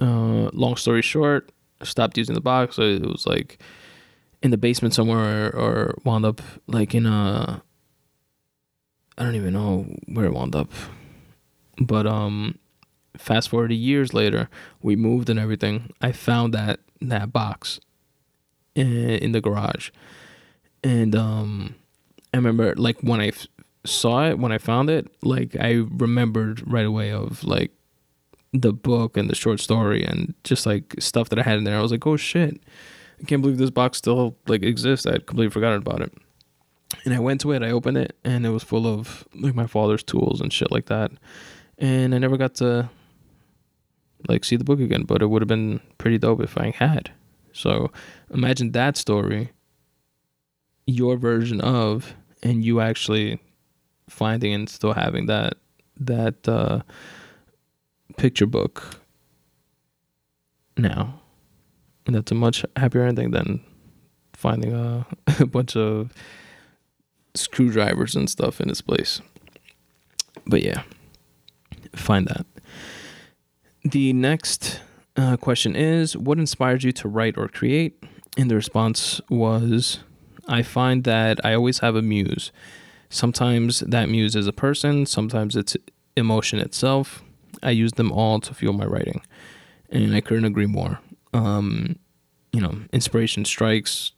[0.00, 3.58] uh, long story short I stopped using the box it was like
[4.42, 7.62] in the basement somewhere or, or wound up like in a
[9.18, 10.70] I don't even know where it wound up.
[11.78, 12.58] But um
[13.16, 14.48] fast forward years later,
[14.80, 15.92] we moved and everything.
[16.00, 17.80] I found that that box
[18.74, 19.90] in, in the garage.
[20.82, 21.74] And um
[22.32, 23.46] I remember like when I f-
[23.84, 27.72] saw it, when I found it, like I remembered right away of like
[28.52, 31.76] the book and the short story and just like stuff that I had in there.
[31.78, 32.60] I was like, "Oh shit.
[33.20, 35.06] I can't believe this box still like exists.
[35.06, 36.12] I had completely forgot about it."
[37.04, 37.62] and I went to it.
[37.62, 40.86] I opened it, and it was full of like my father's tools and shit like
[40.86, 41.10] that.
[41.78, 42.90] And I never got to
[44.28, 47.10] like see the book again, but it would have been pretty dope if I had.
[47.52, 47.90] So
[48.32, 49.50] imagine that story,
[50.90, 53.38] your version of, and you actually
[54.08, 55.54] finding and still having that
[55.98, 56.80] that uh,
[58.16, 59.00] picture book
[60.76, 61.20] now,
[62.06, 63.60] and that's a much happier ending than
[64.32, 65.06] finding a,
[65.38, 66.12] a bunch of
[67.34, 69.20] screwdrivers and stuff in its place.
[70.46, 70.82] But yeah,
[71.94, 72.46] find that.
[73.82, 74.80] The next
[75.16, 78.02] uh, question is What inspires you to write or create?
[78.36, 80.00] And the response was
[80.48, 82.52] I find that I always have a muse.
[83.08, 85.76] Sometimes that muse is a person, sometimes it's
[86.16, 87.22] emotion itself.
[87.62, 89.22] I use them all to fuel my writing.
[89.90, 91.00] And I couldn't agree more.
[91.34, 91.96] Um,
[92.52, 94.12] you know, inspiration strikes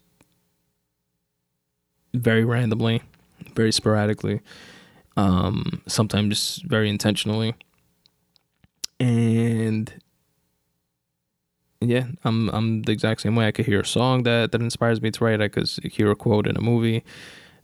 [2.15, 3.03] very randomly,
[3.55, 4.41] very sporadically,
[5.17, 7.55] um, sometimes very intentionally.
[9.01, 9.93] And
[11.89, 13.47] yeah, I'm I'm the exact same way.
[13.47, 15.41] I could hear a song that that inspires me to write.
[15.41, 17.05] I could hear a quote in a movie,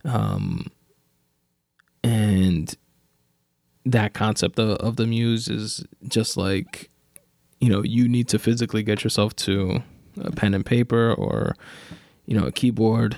[0.03, 0.67] um,
[2.03, 2.75] and
[3.85, 6.89] that concept of, of the muse is just like,
[7.59, 9.81] you know, you need to physically get yourself to
[10.21, 11.55] a pen and paper or,
[12.25, 13.17] you know, a keyboard,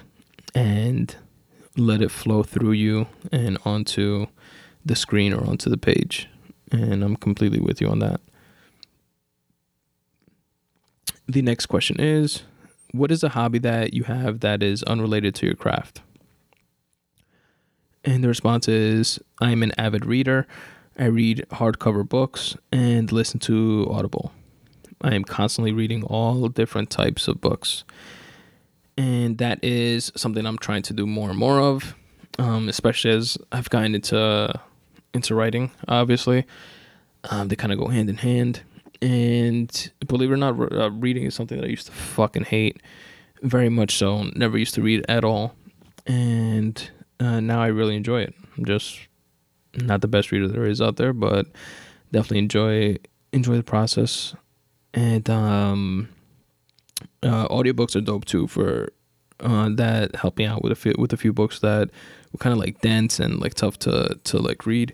[0.55, 1.15] and
[1.77, 4.27] let it flow through you and onto
[4.85, 6.27] the screen or onto the page.
[6.71, 8.21] And I'm completely with you on that.
[11.31, 12.43] The next question is
[12.91, 16.01] What is a hobby that you have that is unrelated to your craft?
[18.03, 20.45] And the response is I'm an avid reader.
[20.99, 24.33] I read hardcover books and listen to Audible.
[24.99, 27.85] I am constantly reading all different types of books.
[28.97, 31.95] And that is something I'm trying to do more and more of,
[32.39, 34.53] um, especially as I've gotten into
[35.13, 35.71] into writing.
[35.87, 36.45] Obviously,
[37.29, 38.63] um, they kind of go hand in hand.
[39.01, 42.81] And believe it or not, uh, reading is something that I used to fucking hate,
[43.41, 44.23] very much so.
[44.35, 45.55] Never used to read at all,
[46.05, 46.89] and
[47.19, 48.35] uh, now I really enjoy it.
[48.57, 48.99] I'm just
[49.75, 51.47] not the best reader there is out there, but
[52.11, 52.97] definitely enjoy
[53.33, 54.35] enjoy the process.
[54.93, 56.09] And um,
[57.23, 58.89] uh, audiobooks are dope too for
[59.39, 61.89] uh, that help me out with a few with a few books that
[62.31, 64.93] were kind of like dense and like tough to to like read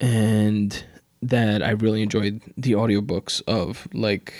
[0.00, 0.84] and
[1.24, 4.34] that I really enjoyed the audiobooks of like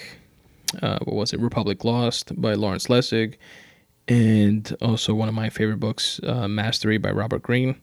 [0.82, 1.40] uh, what was it?
[1.40, 3.36] Republic Lost by Lawrence Lessig
[4.08, 7.80] and also one of my favorite books uh, Mastery by Robert Greene.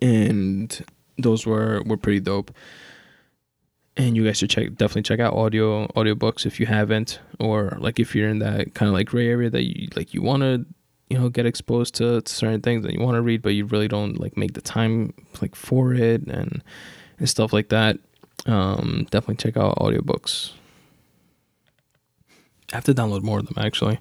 [0.00, 0.84] And
[1.18, 2.52] those were were pretty dope.
[3.96, 8.00] And you guys should check definitely check out audio audiobooks if you haven't or like
[8.00, 10.66] if you're in that kind of like gray area that you like you want to
[11.10, 13.66] you know get exposed to, to certain things that you want to read but you
[13.66, 15.12] really don't like make the time
[15.42, 16.64] like for it and
[17.22, 17.96] and stuff like that
[18.46, 20.50] um definitely check out audiobooks
[22.72, 23.98] i have to download more of them actually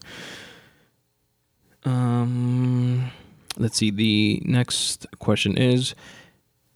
[1.85, 3.11] um
[3.57, 5.93] let's see the next question is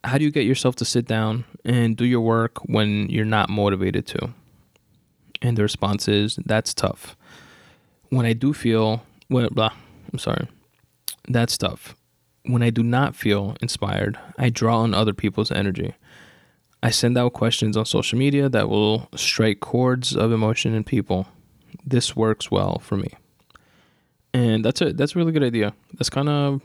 [0.05, 3.49] how do you get yourself to sit down and do your work when you're not
[3.49, 4.29] motivated to?
[5.41, 7.15] And the response is that's tough.
[8.09, 9.73] When I do feel, well, blah,
[10.11, 10.47] I'm sorry,
[11.27, 11.95] that's tough.
[12.43, 15.95] When I do not feel inspired, I draw on other people's energy.
[16.85, 21.27] I send out questions on social media that will strike chords of emotion in people.
[21.83, 23.11] This works well for me.
[24.35, 25.73] And that's a that's a really good idea.
[25.95, 26.61] That's kind of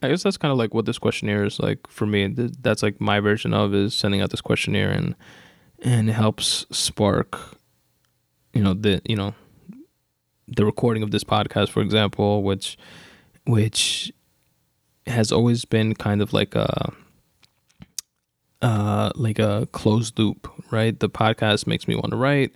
[0.00, 2.28] I guess that's kind of like what this questionnaire is like for me.
[2.36, 5.16] That's like my version of is sending out this questionnaire and
[5.82, 7.36] and it helps spark,
[8.54, 9.34] you know the you know
[10.46, 12.78] the recording of this podcast, for example, which
[13.44, 14.12] which
[15.08, 16.92] has always been kind of like a
[18.62, 20.98] uh like a closed loop, right?
[20.98, 22.54] The podcast makes me want to write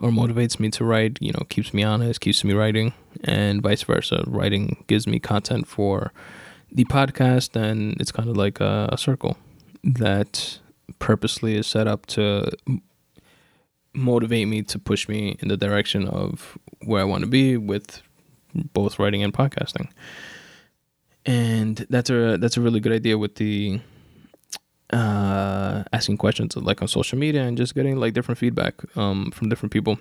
[0.00, 2.94] or motivates me to write, you know, keeps me honest, keeps me writing,
[3.24, 4.24] and vice versa.
[4.26, 6.12] Writing gives me content for
[6.72, 9.36] the podcast, and it's kind of like a, a circle
[9.84, 10.58] that
[10.98, 12.50] purposely is set up to
[13.92, 18.02] motivate me to push me in the direction of where I want to be with
[18.54, 19.88] both writing and podcasting.
[21.26, 23.80] And that's a that's a really good idea with the
[24.92, 29.48] uh, asking questions like on social media and just getting like different feedback um, from
[29.48, 29.98] different people.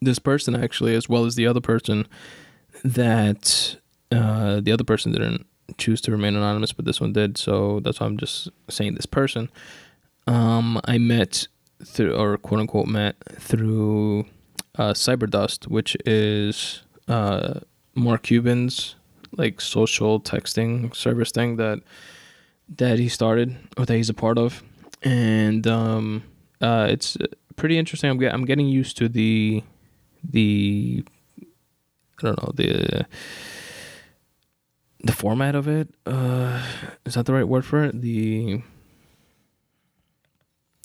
[0.00, 2.06] This person actually, as well as the other person,
[2.84, 3.76] that
[4.10, 5.46] uh, the other person didn't
[5.78, 7.38] choose to remain anonymous, but this one did.
[7.38, 9.48] So that's why I'm just saying this person.
[10.26, 11.48] Um, I met
[11.84, 14.26] through, or quote unquote, met through
[14.76, 17.60] uh, Cyberdust, which is uh,
[18.22, 18.96] Cuban's
[19.36, 21.80] like social texting service thing that
[22.78, 24.62] that he started or that he's a part of,
[25.02, 26.22] and um,
[26.60, 27.16] uh, it's
[27.56, 28.10] pretty interesting.
[28.10, 29.62] I'm get, I'm getting used to the
[30.28, 31.04] the
[32.20, 33.06] I don't know the
[35.04, 35.88] the format of it.
[36.06, 36.62] Uh
[37.04, 38.00] is that the right word for it?
[38.00, 38.62] The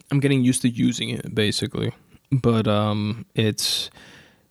[0.09, 1.91] i'm getting used to using it basically.
[2.31, 3.89] But um it's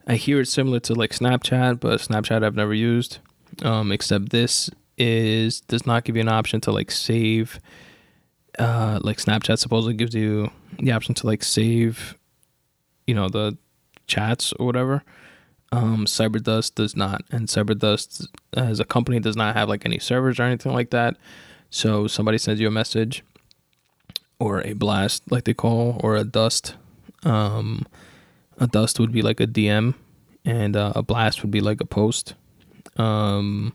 [0.07, 3.19] i hear it's similar to like snapchat but snapchat i've never used
[3.63, 7.61] um except this is does not give you an option to like save
[8.59, 12.17] uh like snapchat supposedly gives you the option to like save
[13.07, 13.57] you know the
[14.07, 15.03] chats or whatever
[15.73, 20.39] um, Cyberdust does not, and Cyberdust as a company does not have like any servers
[20.39, 21.17] or anything like that.
[21.71, 23.25] So somebody sends you a message
[24.39, 26.77] or a blast, like they call, or a dust.
[27.25, 27.87] Um,
[28.59, 29.95] a dust would be like a DM,
[30.45, 32.35] and uh, a blast would be like a post.
[32.97, 33.75] Um,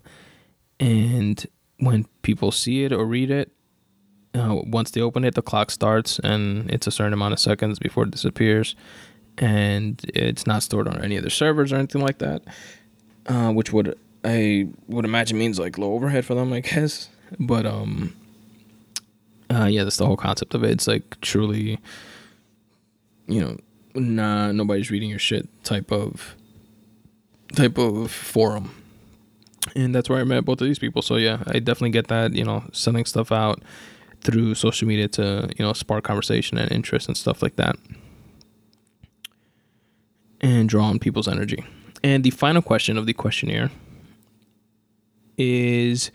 [0.81, 1.45] and
[1.77, 3.51] when people see it or read it,
[4.33, 7.79] uh, once they open it, the clock starts, and it's a certain amount of seconds
[7.79, 8.75] before it disappears
[9.37, 12.41] and it's not stored on any other servers or anything like that,
[13.27, 17.09] uh, which would I would imagine means like low overhead for them, I guess.
[17.39, 18.15] But um,
[19.49, 20.71] uh, yeah, that's the whole concept of it.
[20.71, 21.79] It's like truly,
[23.27, 23.57] you know,
[23.95, 26.35] nah, nobody's reading your shit type of
[27.55, 28.75] type of forum.
[29.75, 31.01] And that's where I met both of these people.
[31.01, 33.61] So yeah, I definitely get that, you know, sending stuff out
[34.21, 37.75] through social media to, you know, spark conversation and interest and stuff like that
[40.41, 41.63] and draw on people's energy.
[42.03, 43.69] And the final question of the questionnaire
[45.37, 46.11] is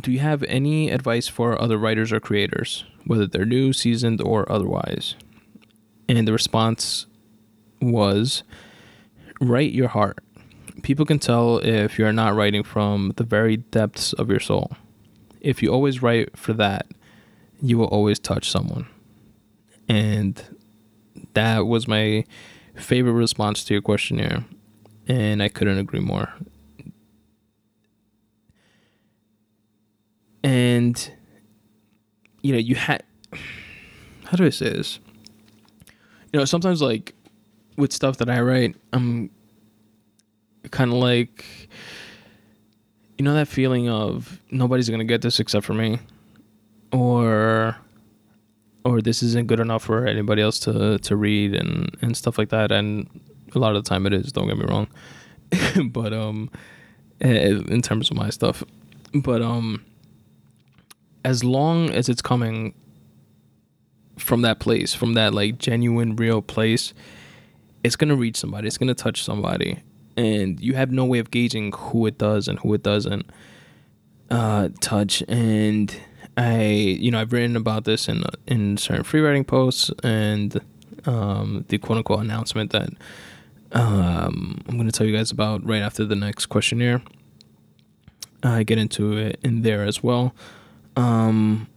[0.00, 4.50] Do you have any advice for other writers or creators, whether they're new, seasoned, or
[4.52, 5.16] otherwise?
[6.08, 7.06] And the response
[7.80, 8.44] was
[9.40, 10.18] Write your heart.
[10.82, 14.72] People can tell if you're not writing from the very depths of your soul.
[15.40, 16.86] If you always write for that,
[17.60, 18.86] you will always touch someone.
[19.88, 20.42] And
[21.34, 22.24] that was my
[22.74, 24.44] favorite response to your questionnaire,
[25.06, 26.32] and I couldn't agree more.
[30.42, 31.10] And
[32.42, 33.02] you know, you had
[34.26, 34.98] how do I say this?
[36.32, 37.14] You know, sometimes like
[37.76, 39.30] with stuff that I write, I'm
[40.70, 41.44] kind of like
[43.18, 45.98] you know that feeling of nobody's to get this except for me?
[46.92, 47.76] Or
[48.84, 52.50] or this isn't good enough for anybody else to to read and and stuff like
[52.50, 53.08] that and
[53.54, 54.88] a lot of the time it is don't get me wrong.
[55.90, 56.50] But um
[57.20, 58.62] in terms of my stuff.
[59.14, 59.84] But um
[61.24, 62.74] as long as it's coming
[64.18, 66.94] from that place from that like genuine real place
[67.84, 69.82] it's to reach somebody it's to touch somebody
[70.16, 73.26] and you have no way of gauging who it does and who it doesn't
[74.30, 75.96] uh touch and
[76.36, 80.60] I you know I've written about this in in certain free writing posts and
[81.06, 82.90] um, the quote unquote announcement that
[83.72, 87.02] um, I'm going to tell you guys about right after the next questionnaire.
[88.42, 90.34] I get into it in there as well.
[90.96, 91.68] Um,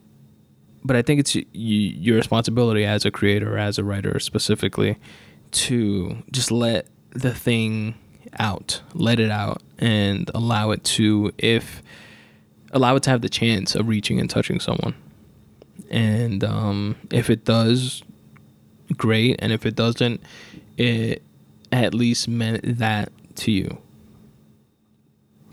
[0.84, 4.98] but I think it's y- your responsibility as a creator, as a writer specifically,
[5.52, 7.96] to just let the thing
[8.38, 11.82] out, let it out, and allow it to, if
[12.72, 14.96] allow it to have the chance of reaching and touching someone.
[15.90, 18.04] And um, if it does,
[18.96, 19.38] great.
[19.40, 20.22] And if it doesn't,
[20.78, 21.24] it
[21.72, 23.78] at least meant that to you.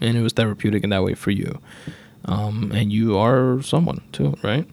[0.01, 1.59] And it was therapeutic in that way for you.
[2.27, 4.69] Um, and you are someone too, right?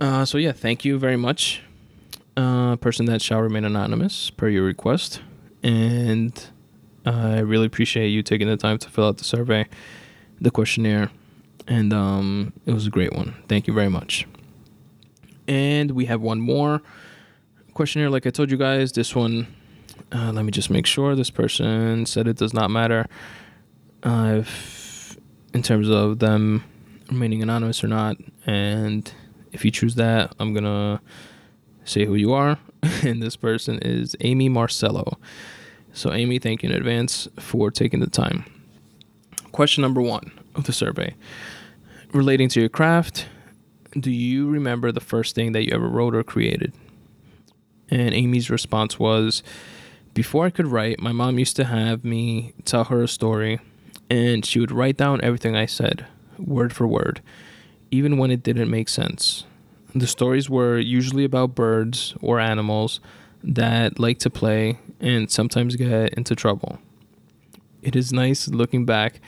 [0.00, 1.62] Uh, so, yeah, thank you very much.
[2.36, 5.20] Uh, person that shall remain anonymous per your request.
[5.62, 6.32] And
[7.06, 9.66] I really appreciate you taking the time to fill out the survey
[10.40, 11.10] the questionnaire,
[11.66, 13.34] and um, it was a great one.
[13.48, 14.26] Thank you very much.
[15.48, 16.82] And we have one more
[17.74, 18.10] questionnaire.
[18.10, 19.46] Like I told you guys, this one.
[20.12, 21.16] Uh, let me just make sure.
[21.16, 23.06] This person said it does not matter
[24.02, 25.16] uh, if,
[25.52, 26.64] in terms of them
[27.10, 28.16] remaining anonymous or not.
[28.44, 29.10] And
[29.52, 31.00] if you choose that, I'm gonna
[31.84, 32.58] say who you are.
[33.02, 35.18] and this person is Amy Marcello.
[35.96, 38.44] So, Amy, thank you in advance for taking the time.
[39.52, 41.14] Question number one of the survey
[42.12, 43.26] relating to your craft,
[43.98, 46.74] do you remember the first thing that you ever wrote or created?
[47.88, 49.42] And Amy's response was,
[50.12, 53.58] Before I could write, my mom used to have me tell her a story,
[54.10, 56.04] and she would write down everything I said,
[56.38, 57.22] word for word,
[57.90, 59.44] even when it didn't make sense.
[59.94, 63.00] The stories were usually about birds or animals
[63.46, 66.78] that like to play and sometimes get into trouble.
[67.82, 69.20] It is nice looking back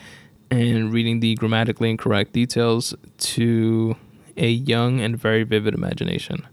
[0.51, 3.95] and reading the grammatically incorrect details to
[4.35, 6.47] a young and very vivid imagination.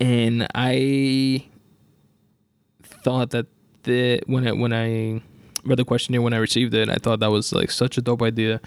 [0.00, 1.46] And I
[2.82, 3.46] thought that
[3.84, 5.22] the when I when I
[5.64, 6.88] read the questionnaire when I received it.
[6.88, 8.60] I thought that was like such a dope idea.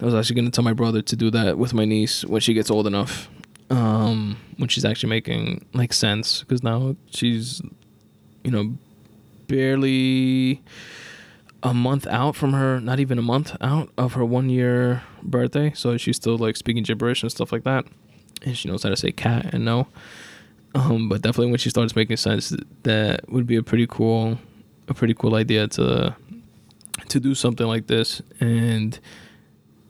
[0.00, 2.54] I was actually gonna tell my brother to do that with my niece when she
[2.54, 3.28] gets old enough,
[3.70, 6.40] um, when she's actually making like sense.
[6.40, 7.60] Because now she's,
[8.42, 8.74] you know,
[9.46, 10.62] barely
[11.62, 15.72] a month out from her, not even a month out of her one year birthday.
[15.74, 17.86] So she's still like speaking gibberish and stuff like that.
[18.42, 19.88] And she knows how to say cat and no.
[20.74, 24.38] Um, but definitely when she starts making sense, that would be a pretty cool,
[24.88, 26.14] a pretty cool idea to,
[27.08, 28.98] to do something like this and,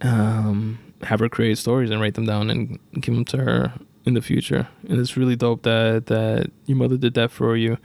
[0.02, 3.72] um, have her create stories and write them down and give them to her
[4.04, 4.68] in the future.
[4.88, 7.78] And it's really dope that that your mother did that for you,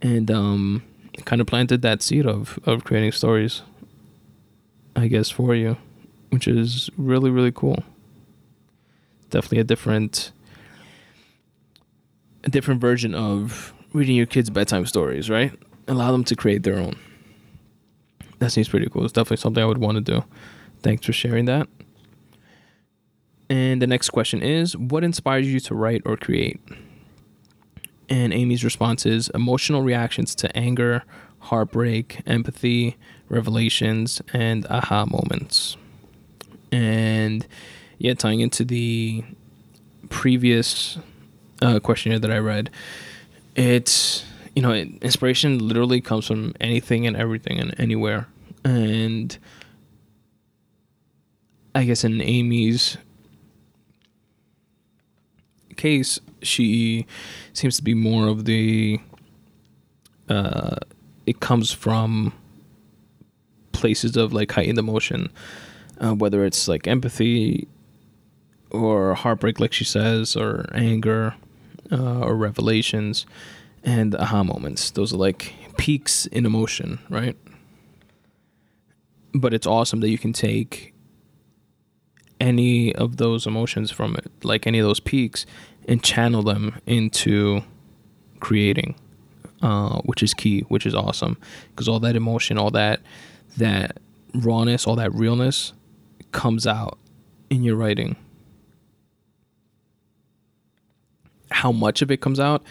[0.00, 0.82] and um,
[1.24, 3.62] kind of planted that seed of of creating stories.
[4.94, 5.76] I guess for you,
[6.30, 7.82] which is really really cool.
[9.30, 10.32] Definitely a different
[12.44, 15.52] a different version of reading your kids bedtime stories, right?
[15.88, 16.96] Allow them to create their own.
[18.38, 19.04] That seems pretty cool.
[19.04, 20.24] It's definitely something I would want to do.
[20.82, 21.68] Thanks for sharing that.
[23.52, 26.58] And the next question is What inspires you to write or create?
[28.08, 31.04] And Amy's response is emotional reactions to anger,
[31.38, 32.96] heartbreak, empathy,
[33.28, 35.76] revelations, and aha moments.
[36.70, 37.46] And
[37.98, 39.22] yeah, tying into the
[40.08, 40.98] previous
[41.60, 42.70] uh, questionnaire that I read,
[43.54, 44.24] it's,
[44.56, 48.28] you know, inspiration literally comes from anything and everything and anywhere.
[48.64, 49.36] And
[51.74, 52.96] I guess in Amy's
[55.82, 57.06] case, she
[57.52, 59.00] seems to be more of the.
[60.28, 60.76] Uh,
[61.26, 62.32] it comes from
[63.72, 65.30] places of like heightened emotion,
[66.00, 67.66] uh, whether it's like empathy
[68.70, 71.34] or heartbreak, like she says, or anger
[71.90, 73.26] uh, or revelations
[73.82, 74.92] and aha moments.
[74.92, 77.36] Those are like peaks in emotion, right?
[79.34, 80.92] But it's awesome that you can take
[82.42, 85.46] any of those emotions from it, like any of those peaks,
[85.88, 87.62] and channel them into
[88.40, 88.94] creating,
[89.62, 91.36] uh, which is key, which is awesome,
[91.70, 93.00] because all that emotion, all that
[93.56, 93.98] that
[94.34, 95.72] rawness, all that realness
[96.32, 96.98] comes out
[97.50, 98.16] in your writing.
[101.50, 102.62] How much of it comes out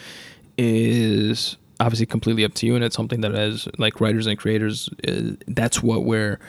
[0.57, 4.89] is obviously completely up to you, and it's something that as like writers and creators,
[5.07, 6.39] uh, that's what we're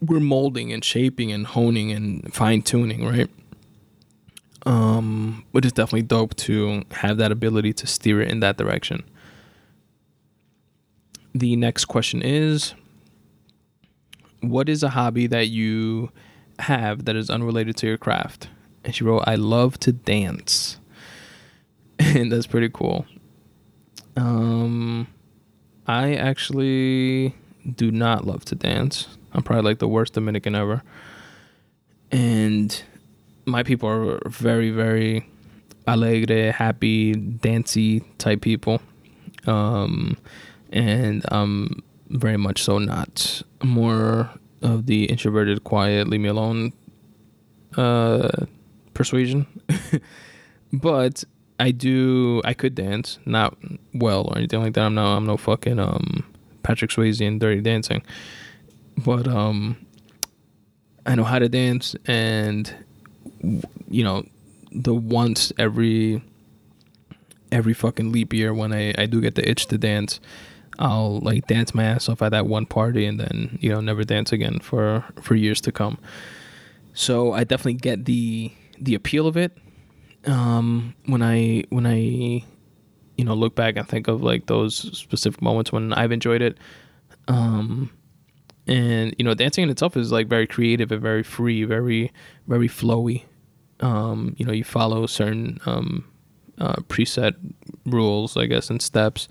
[0.00, 3.30] we're molding and shaping and honing and fine tuning, right?
[4.64, 9.02] Um, but it's definitely dope to have that ability to steer it in that direction.
[11.34, 12.74] The next question is
[14.40, 16.10] What is a hobby that you
[16.60, 18.48] have that is unrelated to your craft?
[18.84, 20.78] And she wrote, I love to dance.
[21.98, 23.06] and that's pretty cool.
[24.16, 25.06] Um,
[25.86, 27.34] I actually
[27.76, 29.08] do not love to dance.
[29.32, 30.82] I'm probably like the worst Dominican ever.
[32.10, 32.82] And
[33.44, 35.28] my people are very, very
[35.86, 38.80] alegre, happy, dancey type people.
[39.46, 40.16] Um,
[40.70, 44.30] and I'm very much so not more
[44.62, 46.72] of the introverted, quiet, leave me alone
[47.76, 48.46] uh,
[48.94, 49.46] persuasion.
[50.72, 51.24] but
[51.58, 53.56] I do, I could dance, not
[53.92, 54.82] well or anything like that.
[54.82, 56.24] I'm no, I'm no fucking um,
[56.62, 58.02] Patrick Swayze in Dirty Dancing
[58.96, 59.76] but um,
[61.06, 62.72] I know how to dance, and
[63.88, 64.24] you know,
[64.70, 66.22] the once every
[67.50, 70.20] every fucking leap year when I I do get the itch to dance,
[70.78, 74.04] I'll like dance my ass off at that one party, and then you know never
[74.04, 75.98] dance again for for years to come.
[76.94, 79.56] So I definitely get the the appeal of it.
[80.26, 82.44] Um, when I when I
[83.16, 86.58] you know look back and think of like those specific moments when I've enjoyed it.
[87.28, 87.90] Um,
[88.66, 92.12] and you know dancing in itself is like very creative and very free very
[92.46, 93.24] very flowy
[93.82, 96.04] um, you know you follow certain um,
[96.58, 97.34] uh, preset
[97.84, 99.28] rules i guess and steps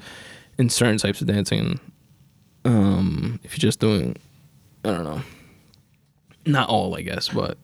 [0.57, 1.79] in certain types of dancing.
[2.65, 4.15] Um, if you're just doing
[4.85, 5.21] i don't know
[6.45, 7.57] not all i guess but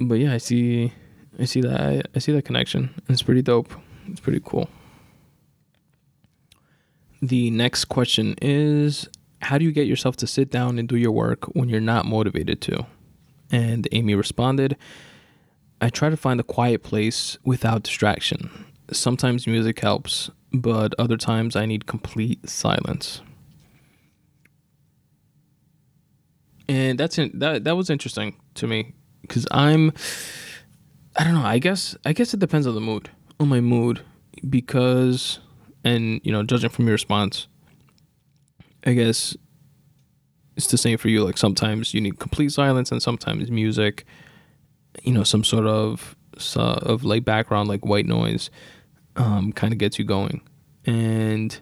[0.00, 0.92] but yeah i see
[1.40, 2.94] i see that i see that connection.
[3.08, 3.72] It's pretty dope.
[4.08, 4.68] It's pretty cool.
[7.22, 9.08] The next question is
[9.42, 12.06] how do you get yourself to sit down and do your work when you're not
[12.06, 12.86] motivated to?
[13.50, 14.76] And Amy responded,
[15.84, 18.48] I try to find a quiet place without distraction.
[18.90, 23.20] Sometimes music helps, but other times I need complete silence.
[26.70, 28.94] And that's in, that that was interesting to me
[29.28, 29.92] cuz I'm
[31.16, 34.00] I don't know, I guess I guess it depends on the mood, on my mood
[34.48, 35.38] because
[35.84, 37.46] and you know, judging from your response,
[38.86, 39.36] I guess
[40.56, 41.22] it's the same for you.
[41.22, 44.06] Like sometimes you need complete silence, and sometimes music,
[45.02, 46.16] you know, some sort of
[46.56, 48.50] of like background, like white noise,
[49.16, 50.40] um, kind of gets you going.
[50.84, 51.58] And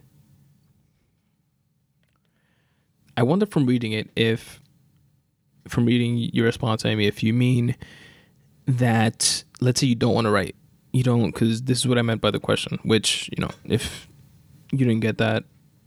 [3.16, 4.60] I wonder from reading it if,
[5.68, 7.76] from reading your response, Amy, if you mean
[8.66, 10.56] that, let's say you don't want to write,
[10.92, 12.78] you don't, because this is what I meant by the question.
[12.82, 14.08] Which you know, if
[14.72, 15.44] you didn't get that,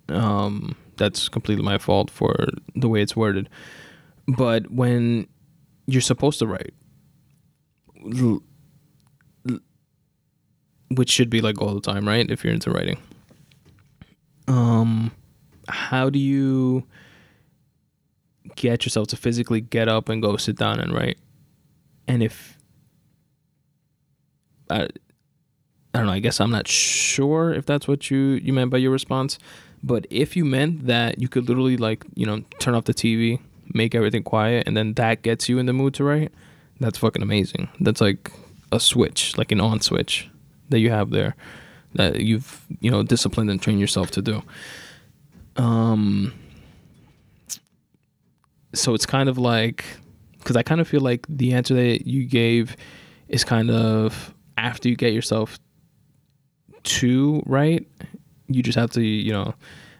[0.10, 2.34] um, that's completely my fault for
[2.76, 3.50] the way it's worded.
[4.28, 5.28] But when
[5.88, 6.74] you're supposed to write,
[10.92, 12.30] which should be like all the time, right?
[12.30, 12.98] If you're into writing.
[14.48, 15.12] Um,
[15.68, 16.86] how do you
[18.56, 21.18] get yourself to physically get up and go sit down and write?
[22.08, 22.58] And if
[24.70, 24.88] I, I
[25.94, 28.92] don't know, I guess I'm not sure if that's what you you meant by your
[28.92, 29.40] response.
[29.84, 33.40] But if you meant that you could literally like, you know, turn off the TV,
[33.74, 36.32] make everything quiet, and then that gets you in the mood to write,
[36.80, 37.70] that's fucking amazing.
[37.80, 38.32] That's like
[38.72, 40.30] a switch, like an on switch
[40.70, 41.36] that you have there
[41.94, 44.44] that you've, you know, disciplined and trained yourself to do.
[45.56, 46.34] Um
[48.74, 49.86] so it's kind of like
[50.44, 52.76] cuz I kind of feel like the answer that you gave
[53.30, 55.58] is kind of after you get yourself
[56.84, 57.88] to write
[58.48, 59.56] you just have to you know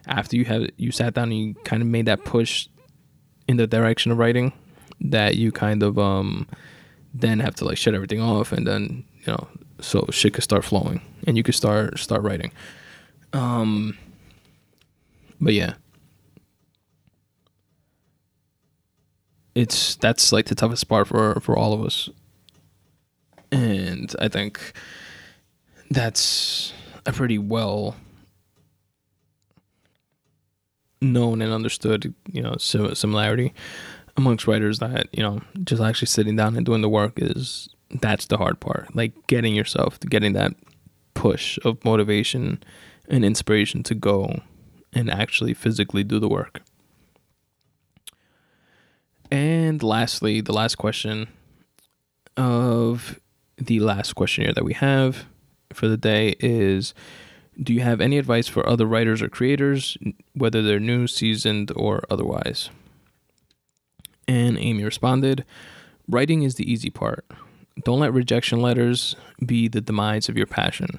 [0.06, 2.68] after you have you sat down and you kind of made that push
[3.48, 4.52] in the direction of writing
[5.00, 6.46] that you kind of um
[7.14, 9.48] then have to like shut everything off and then you know
[9.80, 12.52] so shit could start flowing and you could start start writing.
[13.32, 13.96] Um
[15.40, 15.74] but yeah.
[19.54, 22.08] It's that's like the toughest part for for all of us.
[23.52, 24.72] And i think
[25.90, 26.72] that's
[27.06, 27.94] a pretty well
[31.00, 33.54] known and understood, you know, similarity
[34.16, 38.26] amongst writers that, you know, just actually sitting down and doing the work is that's
[38.26, 38.94] the hard part.
[38.94, 40.54] Like getting yourself, getting that
[41.14, 42.62] push of motivation
[43.08, 44.40] and inspiration to go
[44.92, 46.62] and actually physically do the work.
[49.30, 51.28] And lastly, the last question
[52.36, 53.20] of
[53.58, 55.24] the last questionnaire that we have
[55.72, 56.94] for the day is
[57.60, 59.96] do you have any advice for other writers or creators,
[60.34, 62.68] whether they're new, seasoned, or otherwise?
[64.28, 65.44] And Amy responded,
[66.08, 67.24] Writing is the easy part.
[67.84, 70.98] Don't let rejection letters be the demise of your passion.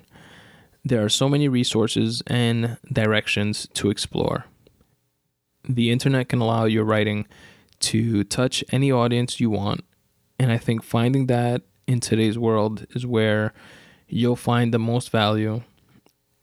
[0.86, 4.46] There are so many resources and directions to explore.
[5.68, 7.28] The internet can allow your writing
[7.80, 9.84] to touch any audience you want,
[10.40, 13.54] and I think finding that in today's world is where
[14.08, 15.64] you'll find the most value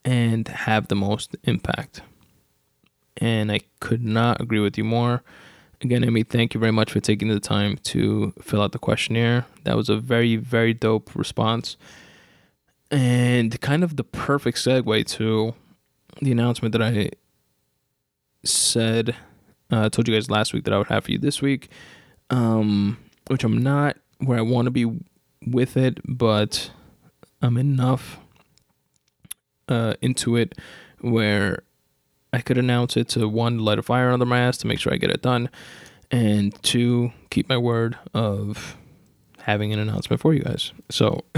[0.05, 2.03] and have the most impact.
[3.17, 5.23] And I could not agree with you more.
[5.85, 9.45] Again, Amy, thank you very much for taking the time to fill out the questionnaire.
[9.65, 11.77] That was a very, very dope response.
[12.91, 15.55] And kind of the perfect segue to
[16.23, 17.11] the announcement that I
[18.45, 19.11] said,
[19.71, 21.69] uh, I told you guys last week that I would have for you this week,
[22.31, 24.91] um, which I'm not where I want to be
[25.47, 26.71] with it, but
[27.43, 28.19] I'm enough
[29.69, 30.55] uh, into it
[31.03, 31.63] where
[32.35, 34.93] I could announce it to one, light a fire under my ass to make sure
[34.93, 35.49] I get it done,
[36.11, 38.77] and two, keep my word of
[39.39, 40.73] having an announcement for you guys.
[40.91, 41.25] So,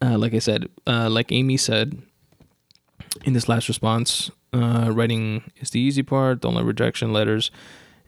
[0.00, 2.00] uh, like I said, uh, like Amy said
[3.24, 6.42] in this last response, uh, writing is the easy part.
[6.42, 7.50] Don't let rejection letters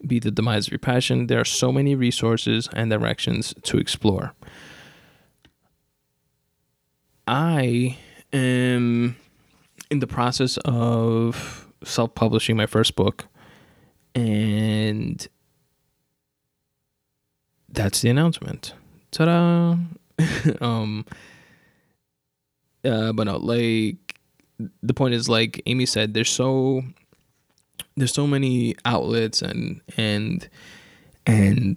[0.06, 1.26] be the demise of your passion.
[1.26, 4.32] There are so many resources and directions to explore.
[7.26, 7.98] I
[8.32, 9.16] am
[9.92, 13.26] in the process of self publishing my first book,
[14.14, 15.28] and
[17.68, 18.72] that's the announcement.
[19.10, 19.76] Ta da!
[20.62, 21.04] um,
[22.82, 24.18] uh, but no, like
[24.82, 26.82] the point is, like Amy said, there's so
[27.94, 30.48] there's so many outlets and and
[31.26, 31.76] and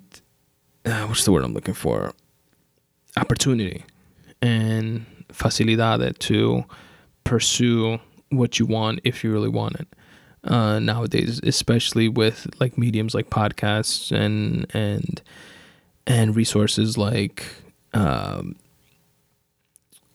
[0.86, 2.13] uh, what's the word I'm looking for?
[3.18, 3.84] Opportunity
[4.41, 6.63] and facilidade to
[7.26, 7.99] pursue
[8.30, 9.88] what you want if you really want it.
[10.43, 15.21] Uh, nowadays, especially with like mediums like podcasts and and
[16.05, 17.43] and resources like
[17.93, 18.55] um,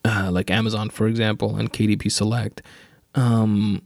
[0.04, 2.62] uh, like Amazon, for example, and KDP Select,
[3.16, 3.82] um,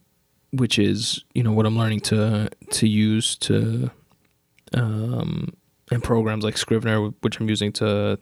[0.52, 3.90] which is you know what I'm learning to to use to
[4.74, 5.54] um,
[5.90, 8.18] and programs like Scrivener, which I'm using to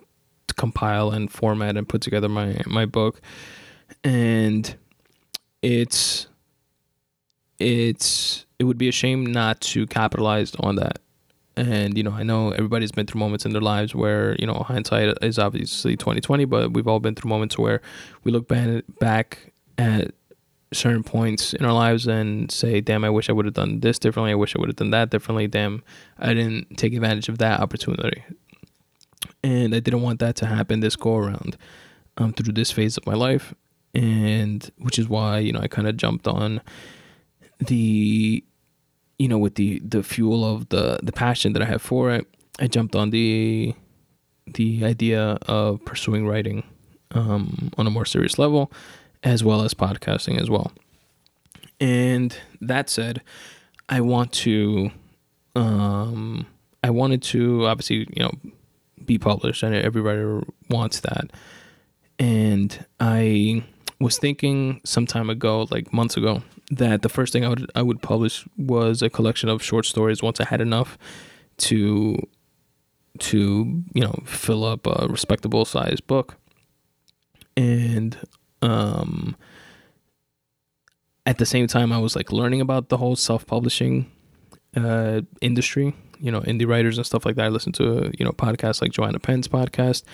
[0.57, 3.21] compile and format and put together my my book
[4.05, 4.77] and
[5.63, 6.27] it's
[7.59, 10.99] it's it would be a shame not to capitalize on that.
[11.57, 14.55] And you know, I know everybody's been through moments in their lives where you know
[14.55, 17.81] hindsight is obviously twenty twenty, but we've all been through moments where
[18.25, 20.13] we look back at
[20.73, 23.99] certain points in our lives and say, "Damn, I wish I would have done this
[23.99, 24.33] differently.
[24.33, 25.47] I wish I would have done that differently.
[25.47, 25.83] Damn,
[26.19, 28.25] I didn't take advantage of that opportunity."
[29.45, 31.57] And I didn't want that to happen this go around
[32.17, 33.55] um, through this phase of my life,
[33.95, 36.61] and which is why you know I kind of jumped on
[37.59, 38.43] the
[39.19, 42.27] you know with the the fuel of the the passion that I have for it.
[42.59, 43.75] I jumped on the
[44.47, 46.65] the idea of pursuing writing
[47.13, 48.73] um, on a more serious level,
[49.23, 50.73] as well as podcasting as well.
[51.81, 53.23] And that said,
[53.89, 54.91] I want to,
[55.57, 56.47] um,
[56.83, 58.33] I wanted to obviously, you know,
[59.05, 61.31] be published, and every writer wants that.
[62.19, 63.65] And I
[64.03, 67.83] was thinking some time ago, like months ago, that the first thing I would I
[67.83, 70.99] would publish was a collection of short stories once I had enough
[71.59, 72.17] to
[73.19, 76.37] to you know fill up a respectable size book.
[77.57, 78.17] And
[78.63, 79.37] um
[81.25, 84.11] at the same time I was like learning about the whole self-publishing
[84.77, 87.45] uh industry you know indie writers and stuff like that.
[87.45, 90.05] I listened to you know podcasts like Joanna Penn's podcast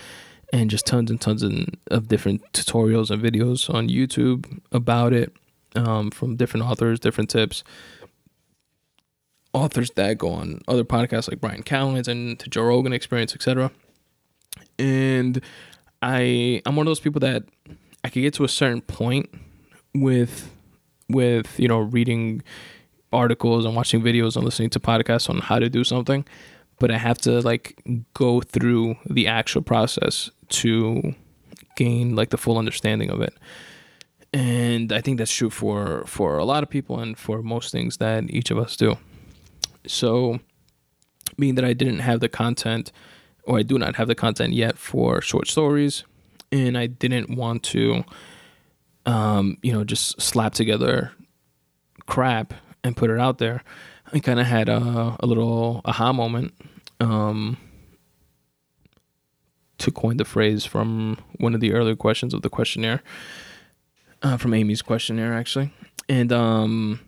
[0.53, 1.45] and just tons and tons
[1.91, 5.33] of different tutorials and videos on YouTube about it
[5.77, 7.65] um, from different authors, different tips.
[9.53, 13.71] Authors that go on other podcasts like Bryan Callen's and to Joe Rogan Experience, etc.
[14.79, 15.43] And
[16.03, 17.45] I I'm one of those people that
[18.05, 19.31] I could get to a certain point
[19.95, 20.51] with
[21.09, 22.43] with you know reading
[23.13, 26.27] articles and watching videos and listening to podcasts on how to do something,
[26.79, 27.83] but I have to like
[28.15, 31.15] go through the actual process to
[31.77, 33.35] gain like the full understanding of it
[34.33, 37.97] and I think that's true for for a lot of people and for most things
[37.99, 38.99] that each of us do.
[39.87, 40.41] So,
[41.39, 42.93] being that I didn't have the content,
[43.45, 46.05] or I do not have the content yet for short stories,
[46.53, 48.05] and I didn't want to,
[49.07, 51.13] um, you know, just slap together
[52.07, 53.63] crap and put it out there.
[54.13, 56.55] I kind of had a, a little aha moment.
[57.01, 57.57] Um,
[59.79, 63.03] to coin the phrase from one of the earlier questions of the questionnaire
[64.23, 65.73] uh, from Amy's questionnaire actually,
[66.09, 67.01] and um,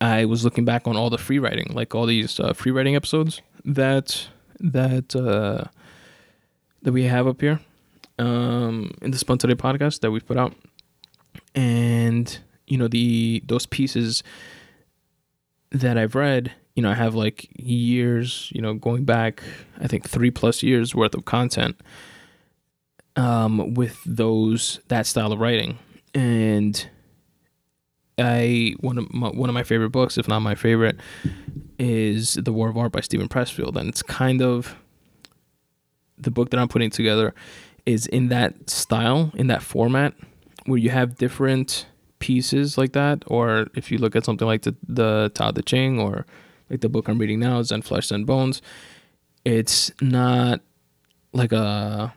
[0.00, 2.96] I was looking back on all the free writing, like all these uh, free writing
[2.96, 4.28] episodes that
[4.60, 5.64] that uh,
[6.82, 7.60] that we have up here
[8.18, 10.54] um, in the Spun Today podcast that we've put out,
[11.54, 14.22] and you know the those pieces
[15.72, 19.42] that I've read, you know, I have like years, you know, going back,
[19.80, 21.80] I think three plus years worth of content
[23.16, 25.78] um, with those that style of writing,
[26.14, 26.88] and
[28.18, 30.98] I one of my, one of my favorite books, if not my favorite,
[31.78, 34.76] is The War of Art by Steven Pressfield, and it's kind of
[36.18, 37.34] the book that I'm putting together
[37.86, 40.14] is in that style, in that format,
[40.66, 41.86] where you have different
[42.18, 45.98] pieces like that, or if you look at something like the the Tao Te Ching,
[45.98, 46.26] or
[46.70, 48.62] like the book I'm reading now, Zen Flesh, Zen Bones,
[49.44, 50.60] it's not
[51.32, 52.14] like a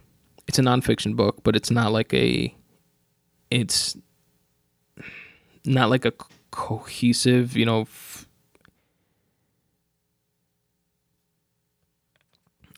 [0.48, 2.56] it's a nonfiction book, but it's not like a
[3.50, 3.98] it's
[5.66, 6.14] not like a
[6.52, 7.82] cohesive, you know.
[7.82, 8.28] F-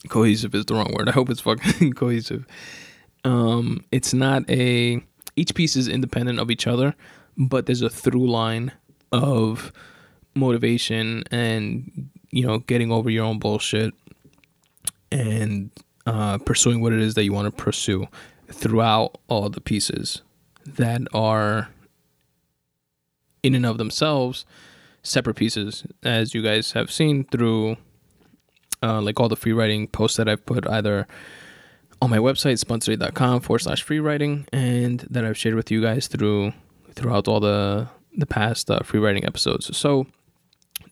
[0.08, 1.08] cohesive is the wrong word.
[1.08, 2.46] I hope it's fucking cohesive.
[3.24, 5.02] Um, it's not a.
[5.34, 6.94] Each piece is independent of each other,
[7.36, 8.72] but there's a through line
[9.12, 9.72] of
[10.36, 13.94] motivation and you know getting over your own bullshit
[15.10, 15.70] and
[16.06, 18.06] uh, pursuing what it is that you want to pursue
[18.48, 20.22] throughout all the pieces
[20.64, 21.68] that are
[23.42, 24.44] in and of themselves
[25.02, 27.76] separate pieces as you guys have seen through
[28.82, 31.06] uh, like all the free writing posts that i've put either
[32.02, 36.08] on my website spuntoday.com forward slash free writing and that i've shared with you guys
[36.08, 36.52] through
[36.94, 39.76] throughout all the the past uh, free writing episodes.
[39.76, 40.06] So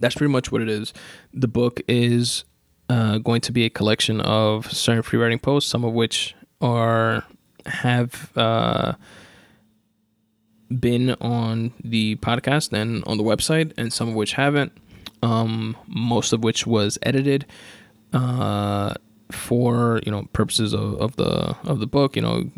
[0.01, 0.93] that's pretty much what it is
[1.33, 2.45] the book is
[2.89, 7.25] uh, going to be a collection of certain free writing posts, some of which are
[7.66, 8.93] have uh,
[10.79, 14.73] been on the podcast and on the website, and some of which haven't.
[15.23, 17.47] Um, most of which was edited
[18.12, 18.93] uh,
[19.33, 22.16] for you know purposes of, of the of the book.
[22.16, 22.51] You know,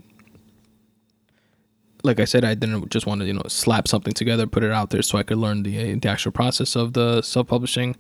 [2.06, 4.70] like I said, I didn't just want to you know slap something together, put it
[4.70, 7.96] out there, so I could learn the the actual process of the self publishing.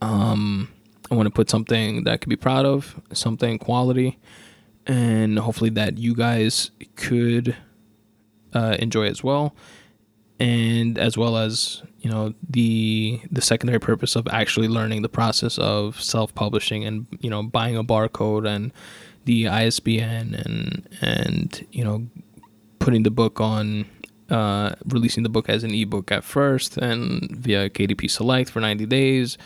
[0.00, 0.68] Um,
[1.10, 4.18] I want to put something that I could be proud of, something quality,
[4.86, 7.56] and hopefully that you guys could
[8.54, 9.54] uh, enjoy as well,
[10.40, 15.58] and as well as you know the the secondary purpose of actually learning the process
[15.58, 18.72] of self-publishing and you know buying a barcode and
[19.24, 22.06] the ISBN and and you know
[22.78, 23.86] putting the book on
[24.30, 28.86] uh, releasing the book as an ebook at first and via KDP Select for 90
[28.86, 29.38] days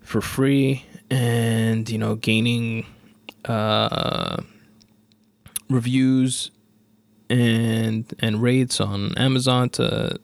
[0.00, 2.86] for free and you know gaining
[3.44, 4.42] uh,
[5.68, 6.50] reviews
[7.30, 10.18] and and rates on Amazon to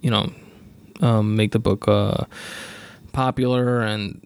[0.00, 0.32] you know
[1.00, 2.24] um, make the book uh,
[3.12, 4.24] popular and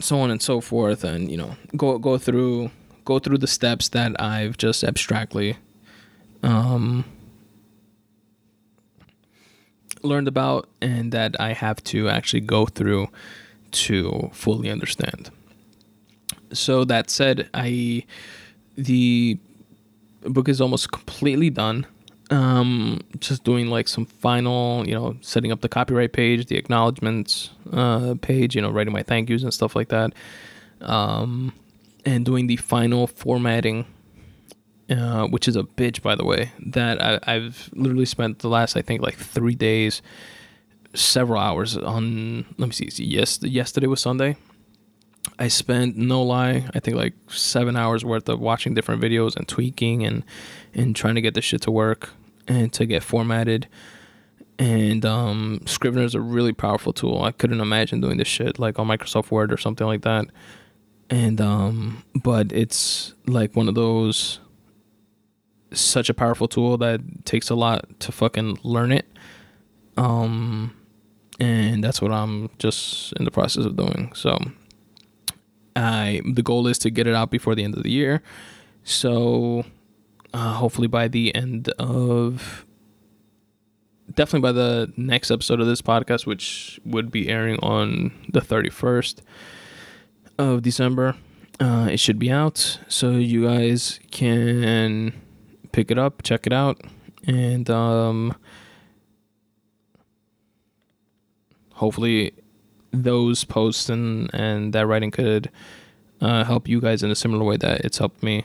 [0.00, 2.70] so on and so forth and you know go go through
[3.04, 5.56] go through the steps that I've just abstractly
[6.42, 7.04] um,
[10.02, 13.08] learned about and that I have to actually go through
[13.70, 15.30] to fully understand.
[16.52, 18.04] So that said, I
[18.76, 19.38] the
[20.22, 21.86] book is almost completely done.
[22.30, 27.50] Um, just doing like some final, you know, setting up the copyright page, the acknowledgments
[27.72, 30.12] uh, page, you know, writing my thank yous and stuff like that,
[30.82, 31.54] um,
[32.04, 33.86] and doing the final formatting,
[34.90, 36.52] uh, which is a bitch, by the way.
[36.58, 40.02] That I, I've literally spent the last, I think, like three days,
[40.94, 42.46] several hours on.
[42.56, 43.04] Let me see.
[43.04, 44.36] Yes, yesterday was Sunday.
[45.38, 49.46] I spent no lie, I think like seven hours worth of watching different videos and
[49.46, 50.24] tweaking and
[50.74, 52.10] and trying to get this shit to work
[52.46, 53.68] and to get formatted.
[54.58, 57.22] And um, Scrivener is a really powerful tool.
[57.22, 60.26] I couldn't imagine doing this shit like on Microsoft Word or something like that.
[61.10, 64.40] And um, but it's like one of those
[65.72, 69.06] such a powerful tool that takes a lot to fucking learn it.
[69.96, 70.74] Um,
[71.40, 74.12] and that's what I'm just in the process of doing.
[74.14, 74.38] So
[75.76, 78.22] I the goal is to get it out before the end of the year.
[78.84, 79.64] So
[80.32, 82.64] uh, hopefully by the end of
[84.14, 89.20] definitely by the next episode of this podcast, which would be airing on the 31st
[90.38, 91.14] of December,
[91.60, 92.78] uh, it should be out.
[92.88, 95.12] So you guys can
[95.72, 96.80] pick it up, check it out,
[97.26, 98.34] and um,
[101.74, 102.32] hopefully
[102.90, 105.50] those posts and and that writing could
[106.20, 108.44] uh, help you guys in a similar way that it's helped me.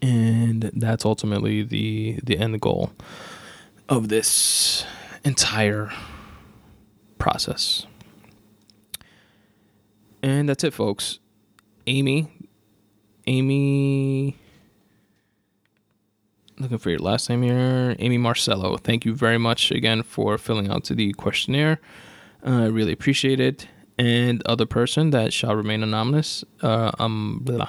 [0.00, 2.92] And that's ultimately the the end goal
[3.88, 4.84] of this
[5.24, 5.90] entire
[7.18, 7.86] process.
[10.22, 11.18] And that's it folks.
[11.86, 12.28] Amy
[13.28, 14.36] amy
[16.58, 20.68] looking for your last name here amy marcello thank you very much again for filling
[20.70, 21.80] out to the questionnaire
[22.42, 23.68] I uh, really appreciate it.
[23.98, 27.68] And other person that shall remain anonymous, uh, um, blah,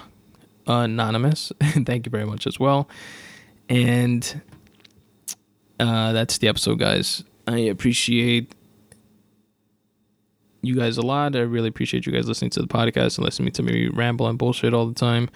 [0.68, 1.52] anonymous.
[1.62, 2.88] Thank you very much as well.
[3.68, 4.42] And
[5.80, 7.24] uh, that's the episode, guys.
[7.48, 8.54] I appreciate
[10.62, 11.36] you guys a lot.
[11.36, 14.38] I really appreciate you guys listening to the podcast and listening to me ramble and
[14.38, 15.30] bullshit all the time,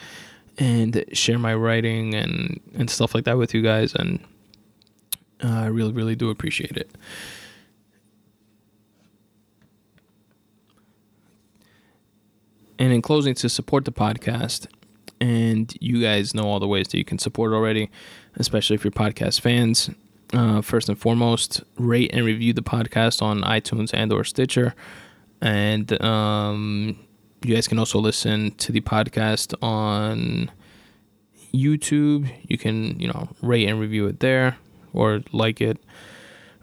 [0.57, 3.93] and share my writing and and stuff like that with you guys.
[3.95, 4.19] And
[5.43, 6.89] uh, I really, really do appreciate it.
[12.79, 14.67] And in closing, to support the podcast,
[15.21, 17.89] and you guys know all the ways that you can support already,
[18.35, 19.89] especially if you're podcast fans.
[20.33, 24.73] Uh, first and foremost, rate and review the podcast on iTunes and or Stitcher,
[25.41, 26.97] and um,
[27.43, 30.51] you guys can also listen to the podcast on
[31.53, 32.31] YouTube.
[32.47, 34.57] You can you know rate and review it there
[34.93, 35.77] or like it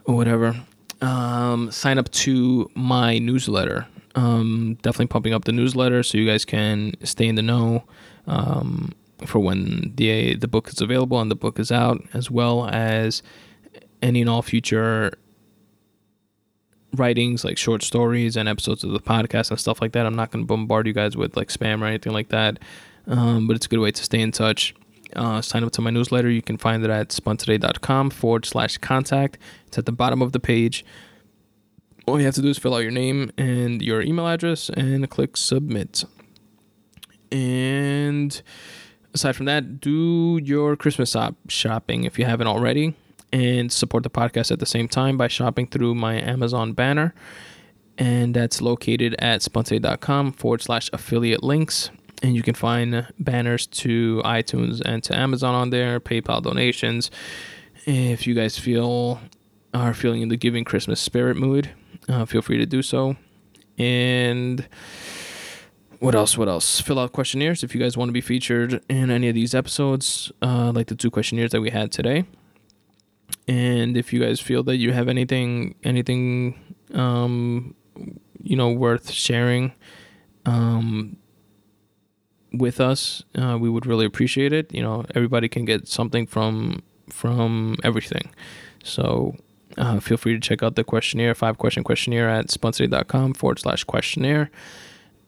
[0.05, 0.55] or whatever.
[1.01, 6.45] Um, sign up to my newsletter um, definitely pumping up the newsletter so you guys
[6.45, 7.83] can stay in the know
[8.27, 8.93] um,
[9.25, 13.21] for when the the book is available and the book is out, as well as
[14.01, 15.13] any and all future
[16.95, 20.05] writings like short stories and episodes of the podcast and stuff like that.
[20.05, 22.59] I'm not going to bombard you guys with like spam or anything like that,
[23.07, 24.75] um, but it's a good way to stay in touch.
[25.15, 26.29] Uh, sign up to my newsletter.
[26.29, 29.37] You can find it at spuntoday.com forward slash contact.
[29.67, 30.85] It's at the bottom of the page
[32.05, 35.09] all you have to do is fill out your name and your email address and
[35.09, 36.03] click submit.
[37.31, 38.41] And
[39.13, 42.95] aside from that, do your Christmas shop shopping if you haven't already,
[43.31, 47.13] and support the podcast at the same time by shopping through my Amazon banner.
[47.97, 51.91] And that's located at spuntoday.com forward slash affiliate links.
[52.23, 57.09] And you can find banners to iTunes and to Amazon on there, PayPal donations.
[57.85, 59.19] If you guys feel
[59.73, 61.71] are feeling in the giving Christmas spirit mood,
[62.09, 63.15] uh, feel free to do so.
[63.77, 64.67] And
[65.99, 66.37] what else?
[66.37, 66.81] What else?
[66.81, 70.31] Fill out questionnaires if you guys want to be featured in any of these episodes,
[70.41, 72.25] uh, like the two questionnaires that we had today.
[73.47, 76.59] And if you guys feel that you have anything, anything,
[76.93, 77.75] um,
[78.41, 79.73] you know, worth sharing,
[80.45, 81.17] um,
[82.53, 84.73] with us, uh, we would really appreciate it.
[84.73, 88.29] You know, everybody can get something from from everything.
[88.83, 89.35] So
[89.77, 93.83] uh, feel free to check out the questionnaire, five question questionnaire at spuntoday.com forward slash
[93.83, 94.49] questionnaire.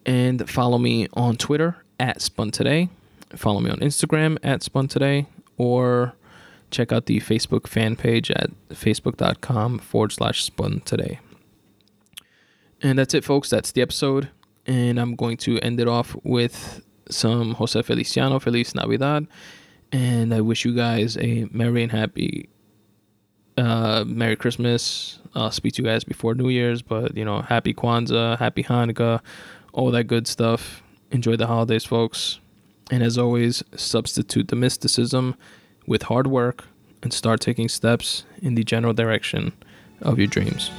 [0.05, 2.89] And follow me on Twitter at spuntoday.
[3.35, 5.27] Follow me on Instagram at spuntoday
[5.57, 6.13] or
[6.73, 11.19] check out the Facebook fan page at facebook.com forward slash spuntoday.
[12.81, 13.49] And that's it, folks.
[13.49, 14.29] That's the episode.
[14.65, 19.27] And I'm going to end it off with some Jose Feliciano, Feliz Navidad.
[19.91, 22.49] And I wish you guys a merry and happy
[23.57, 25.19] uh, Merry Christmas.
[25.35, 29.21] I'll speak to you guys before New Year's, but you know, happy Kwanzaa, happy Hanukkah,
[29.71, 30.81] all that good stuff.
[31.11, 32.39] Enjoy the holidays, folks.
[32.91, 35.35] And as always, substitute the mysticism
[35.85, 36.65] with hard work
[37.01, 39.53] and start taking steps in the general direction
[40.01, 40.71] of your dreams.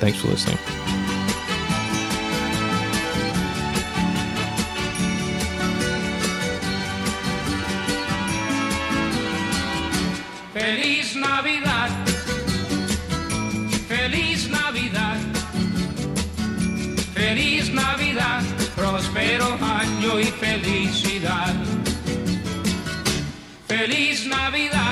[0.00, 0.58] Thanks for listening.
[10.52, 11.90] Feliz Navidad,
[13.88, 14.48] feliz
[17.14, 17.72] feliz
[18.76, 21.11] próspero año y felicidad.
[23.82, 24.91] Feliz Navidad,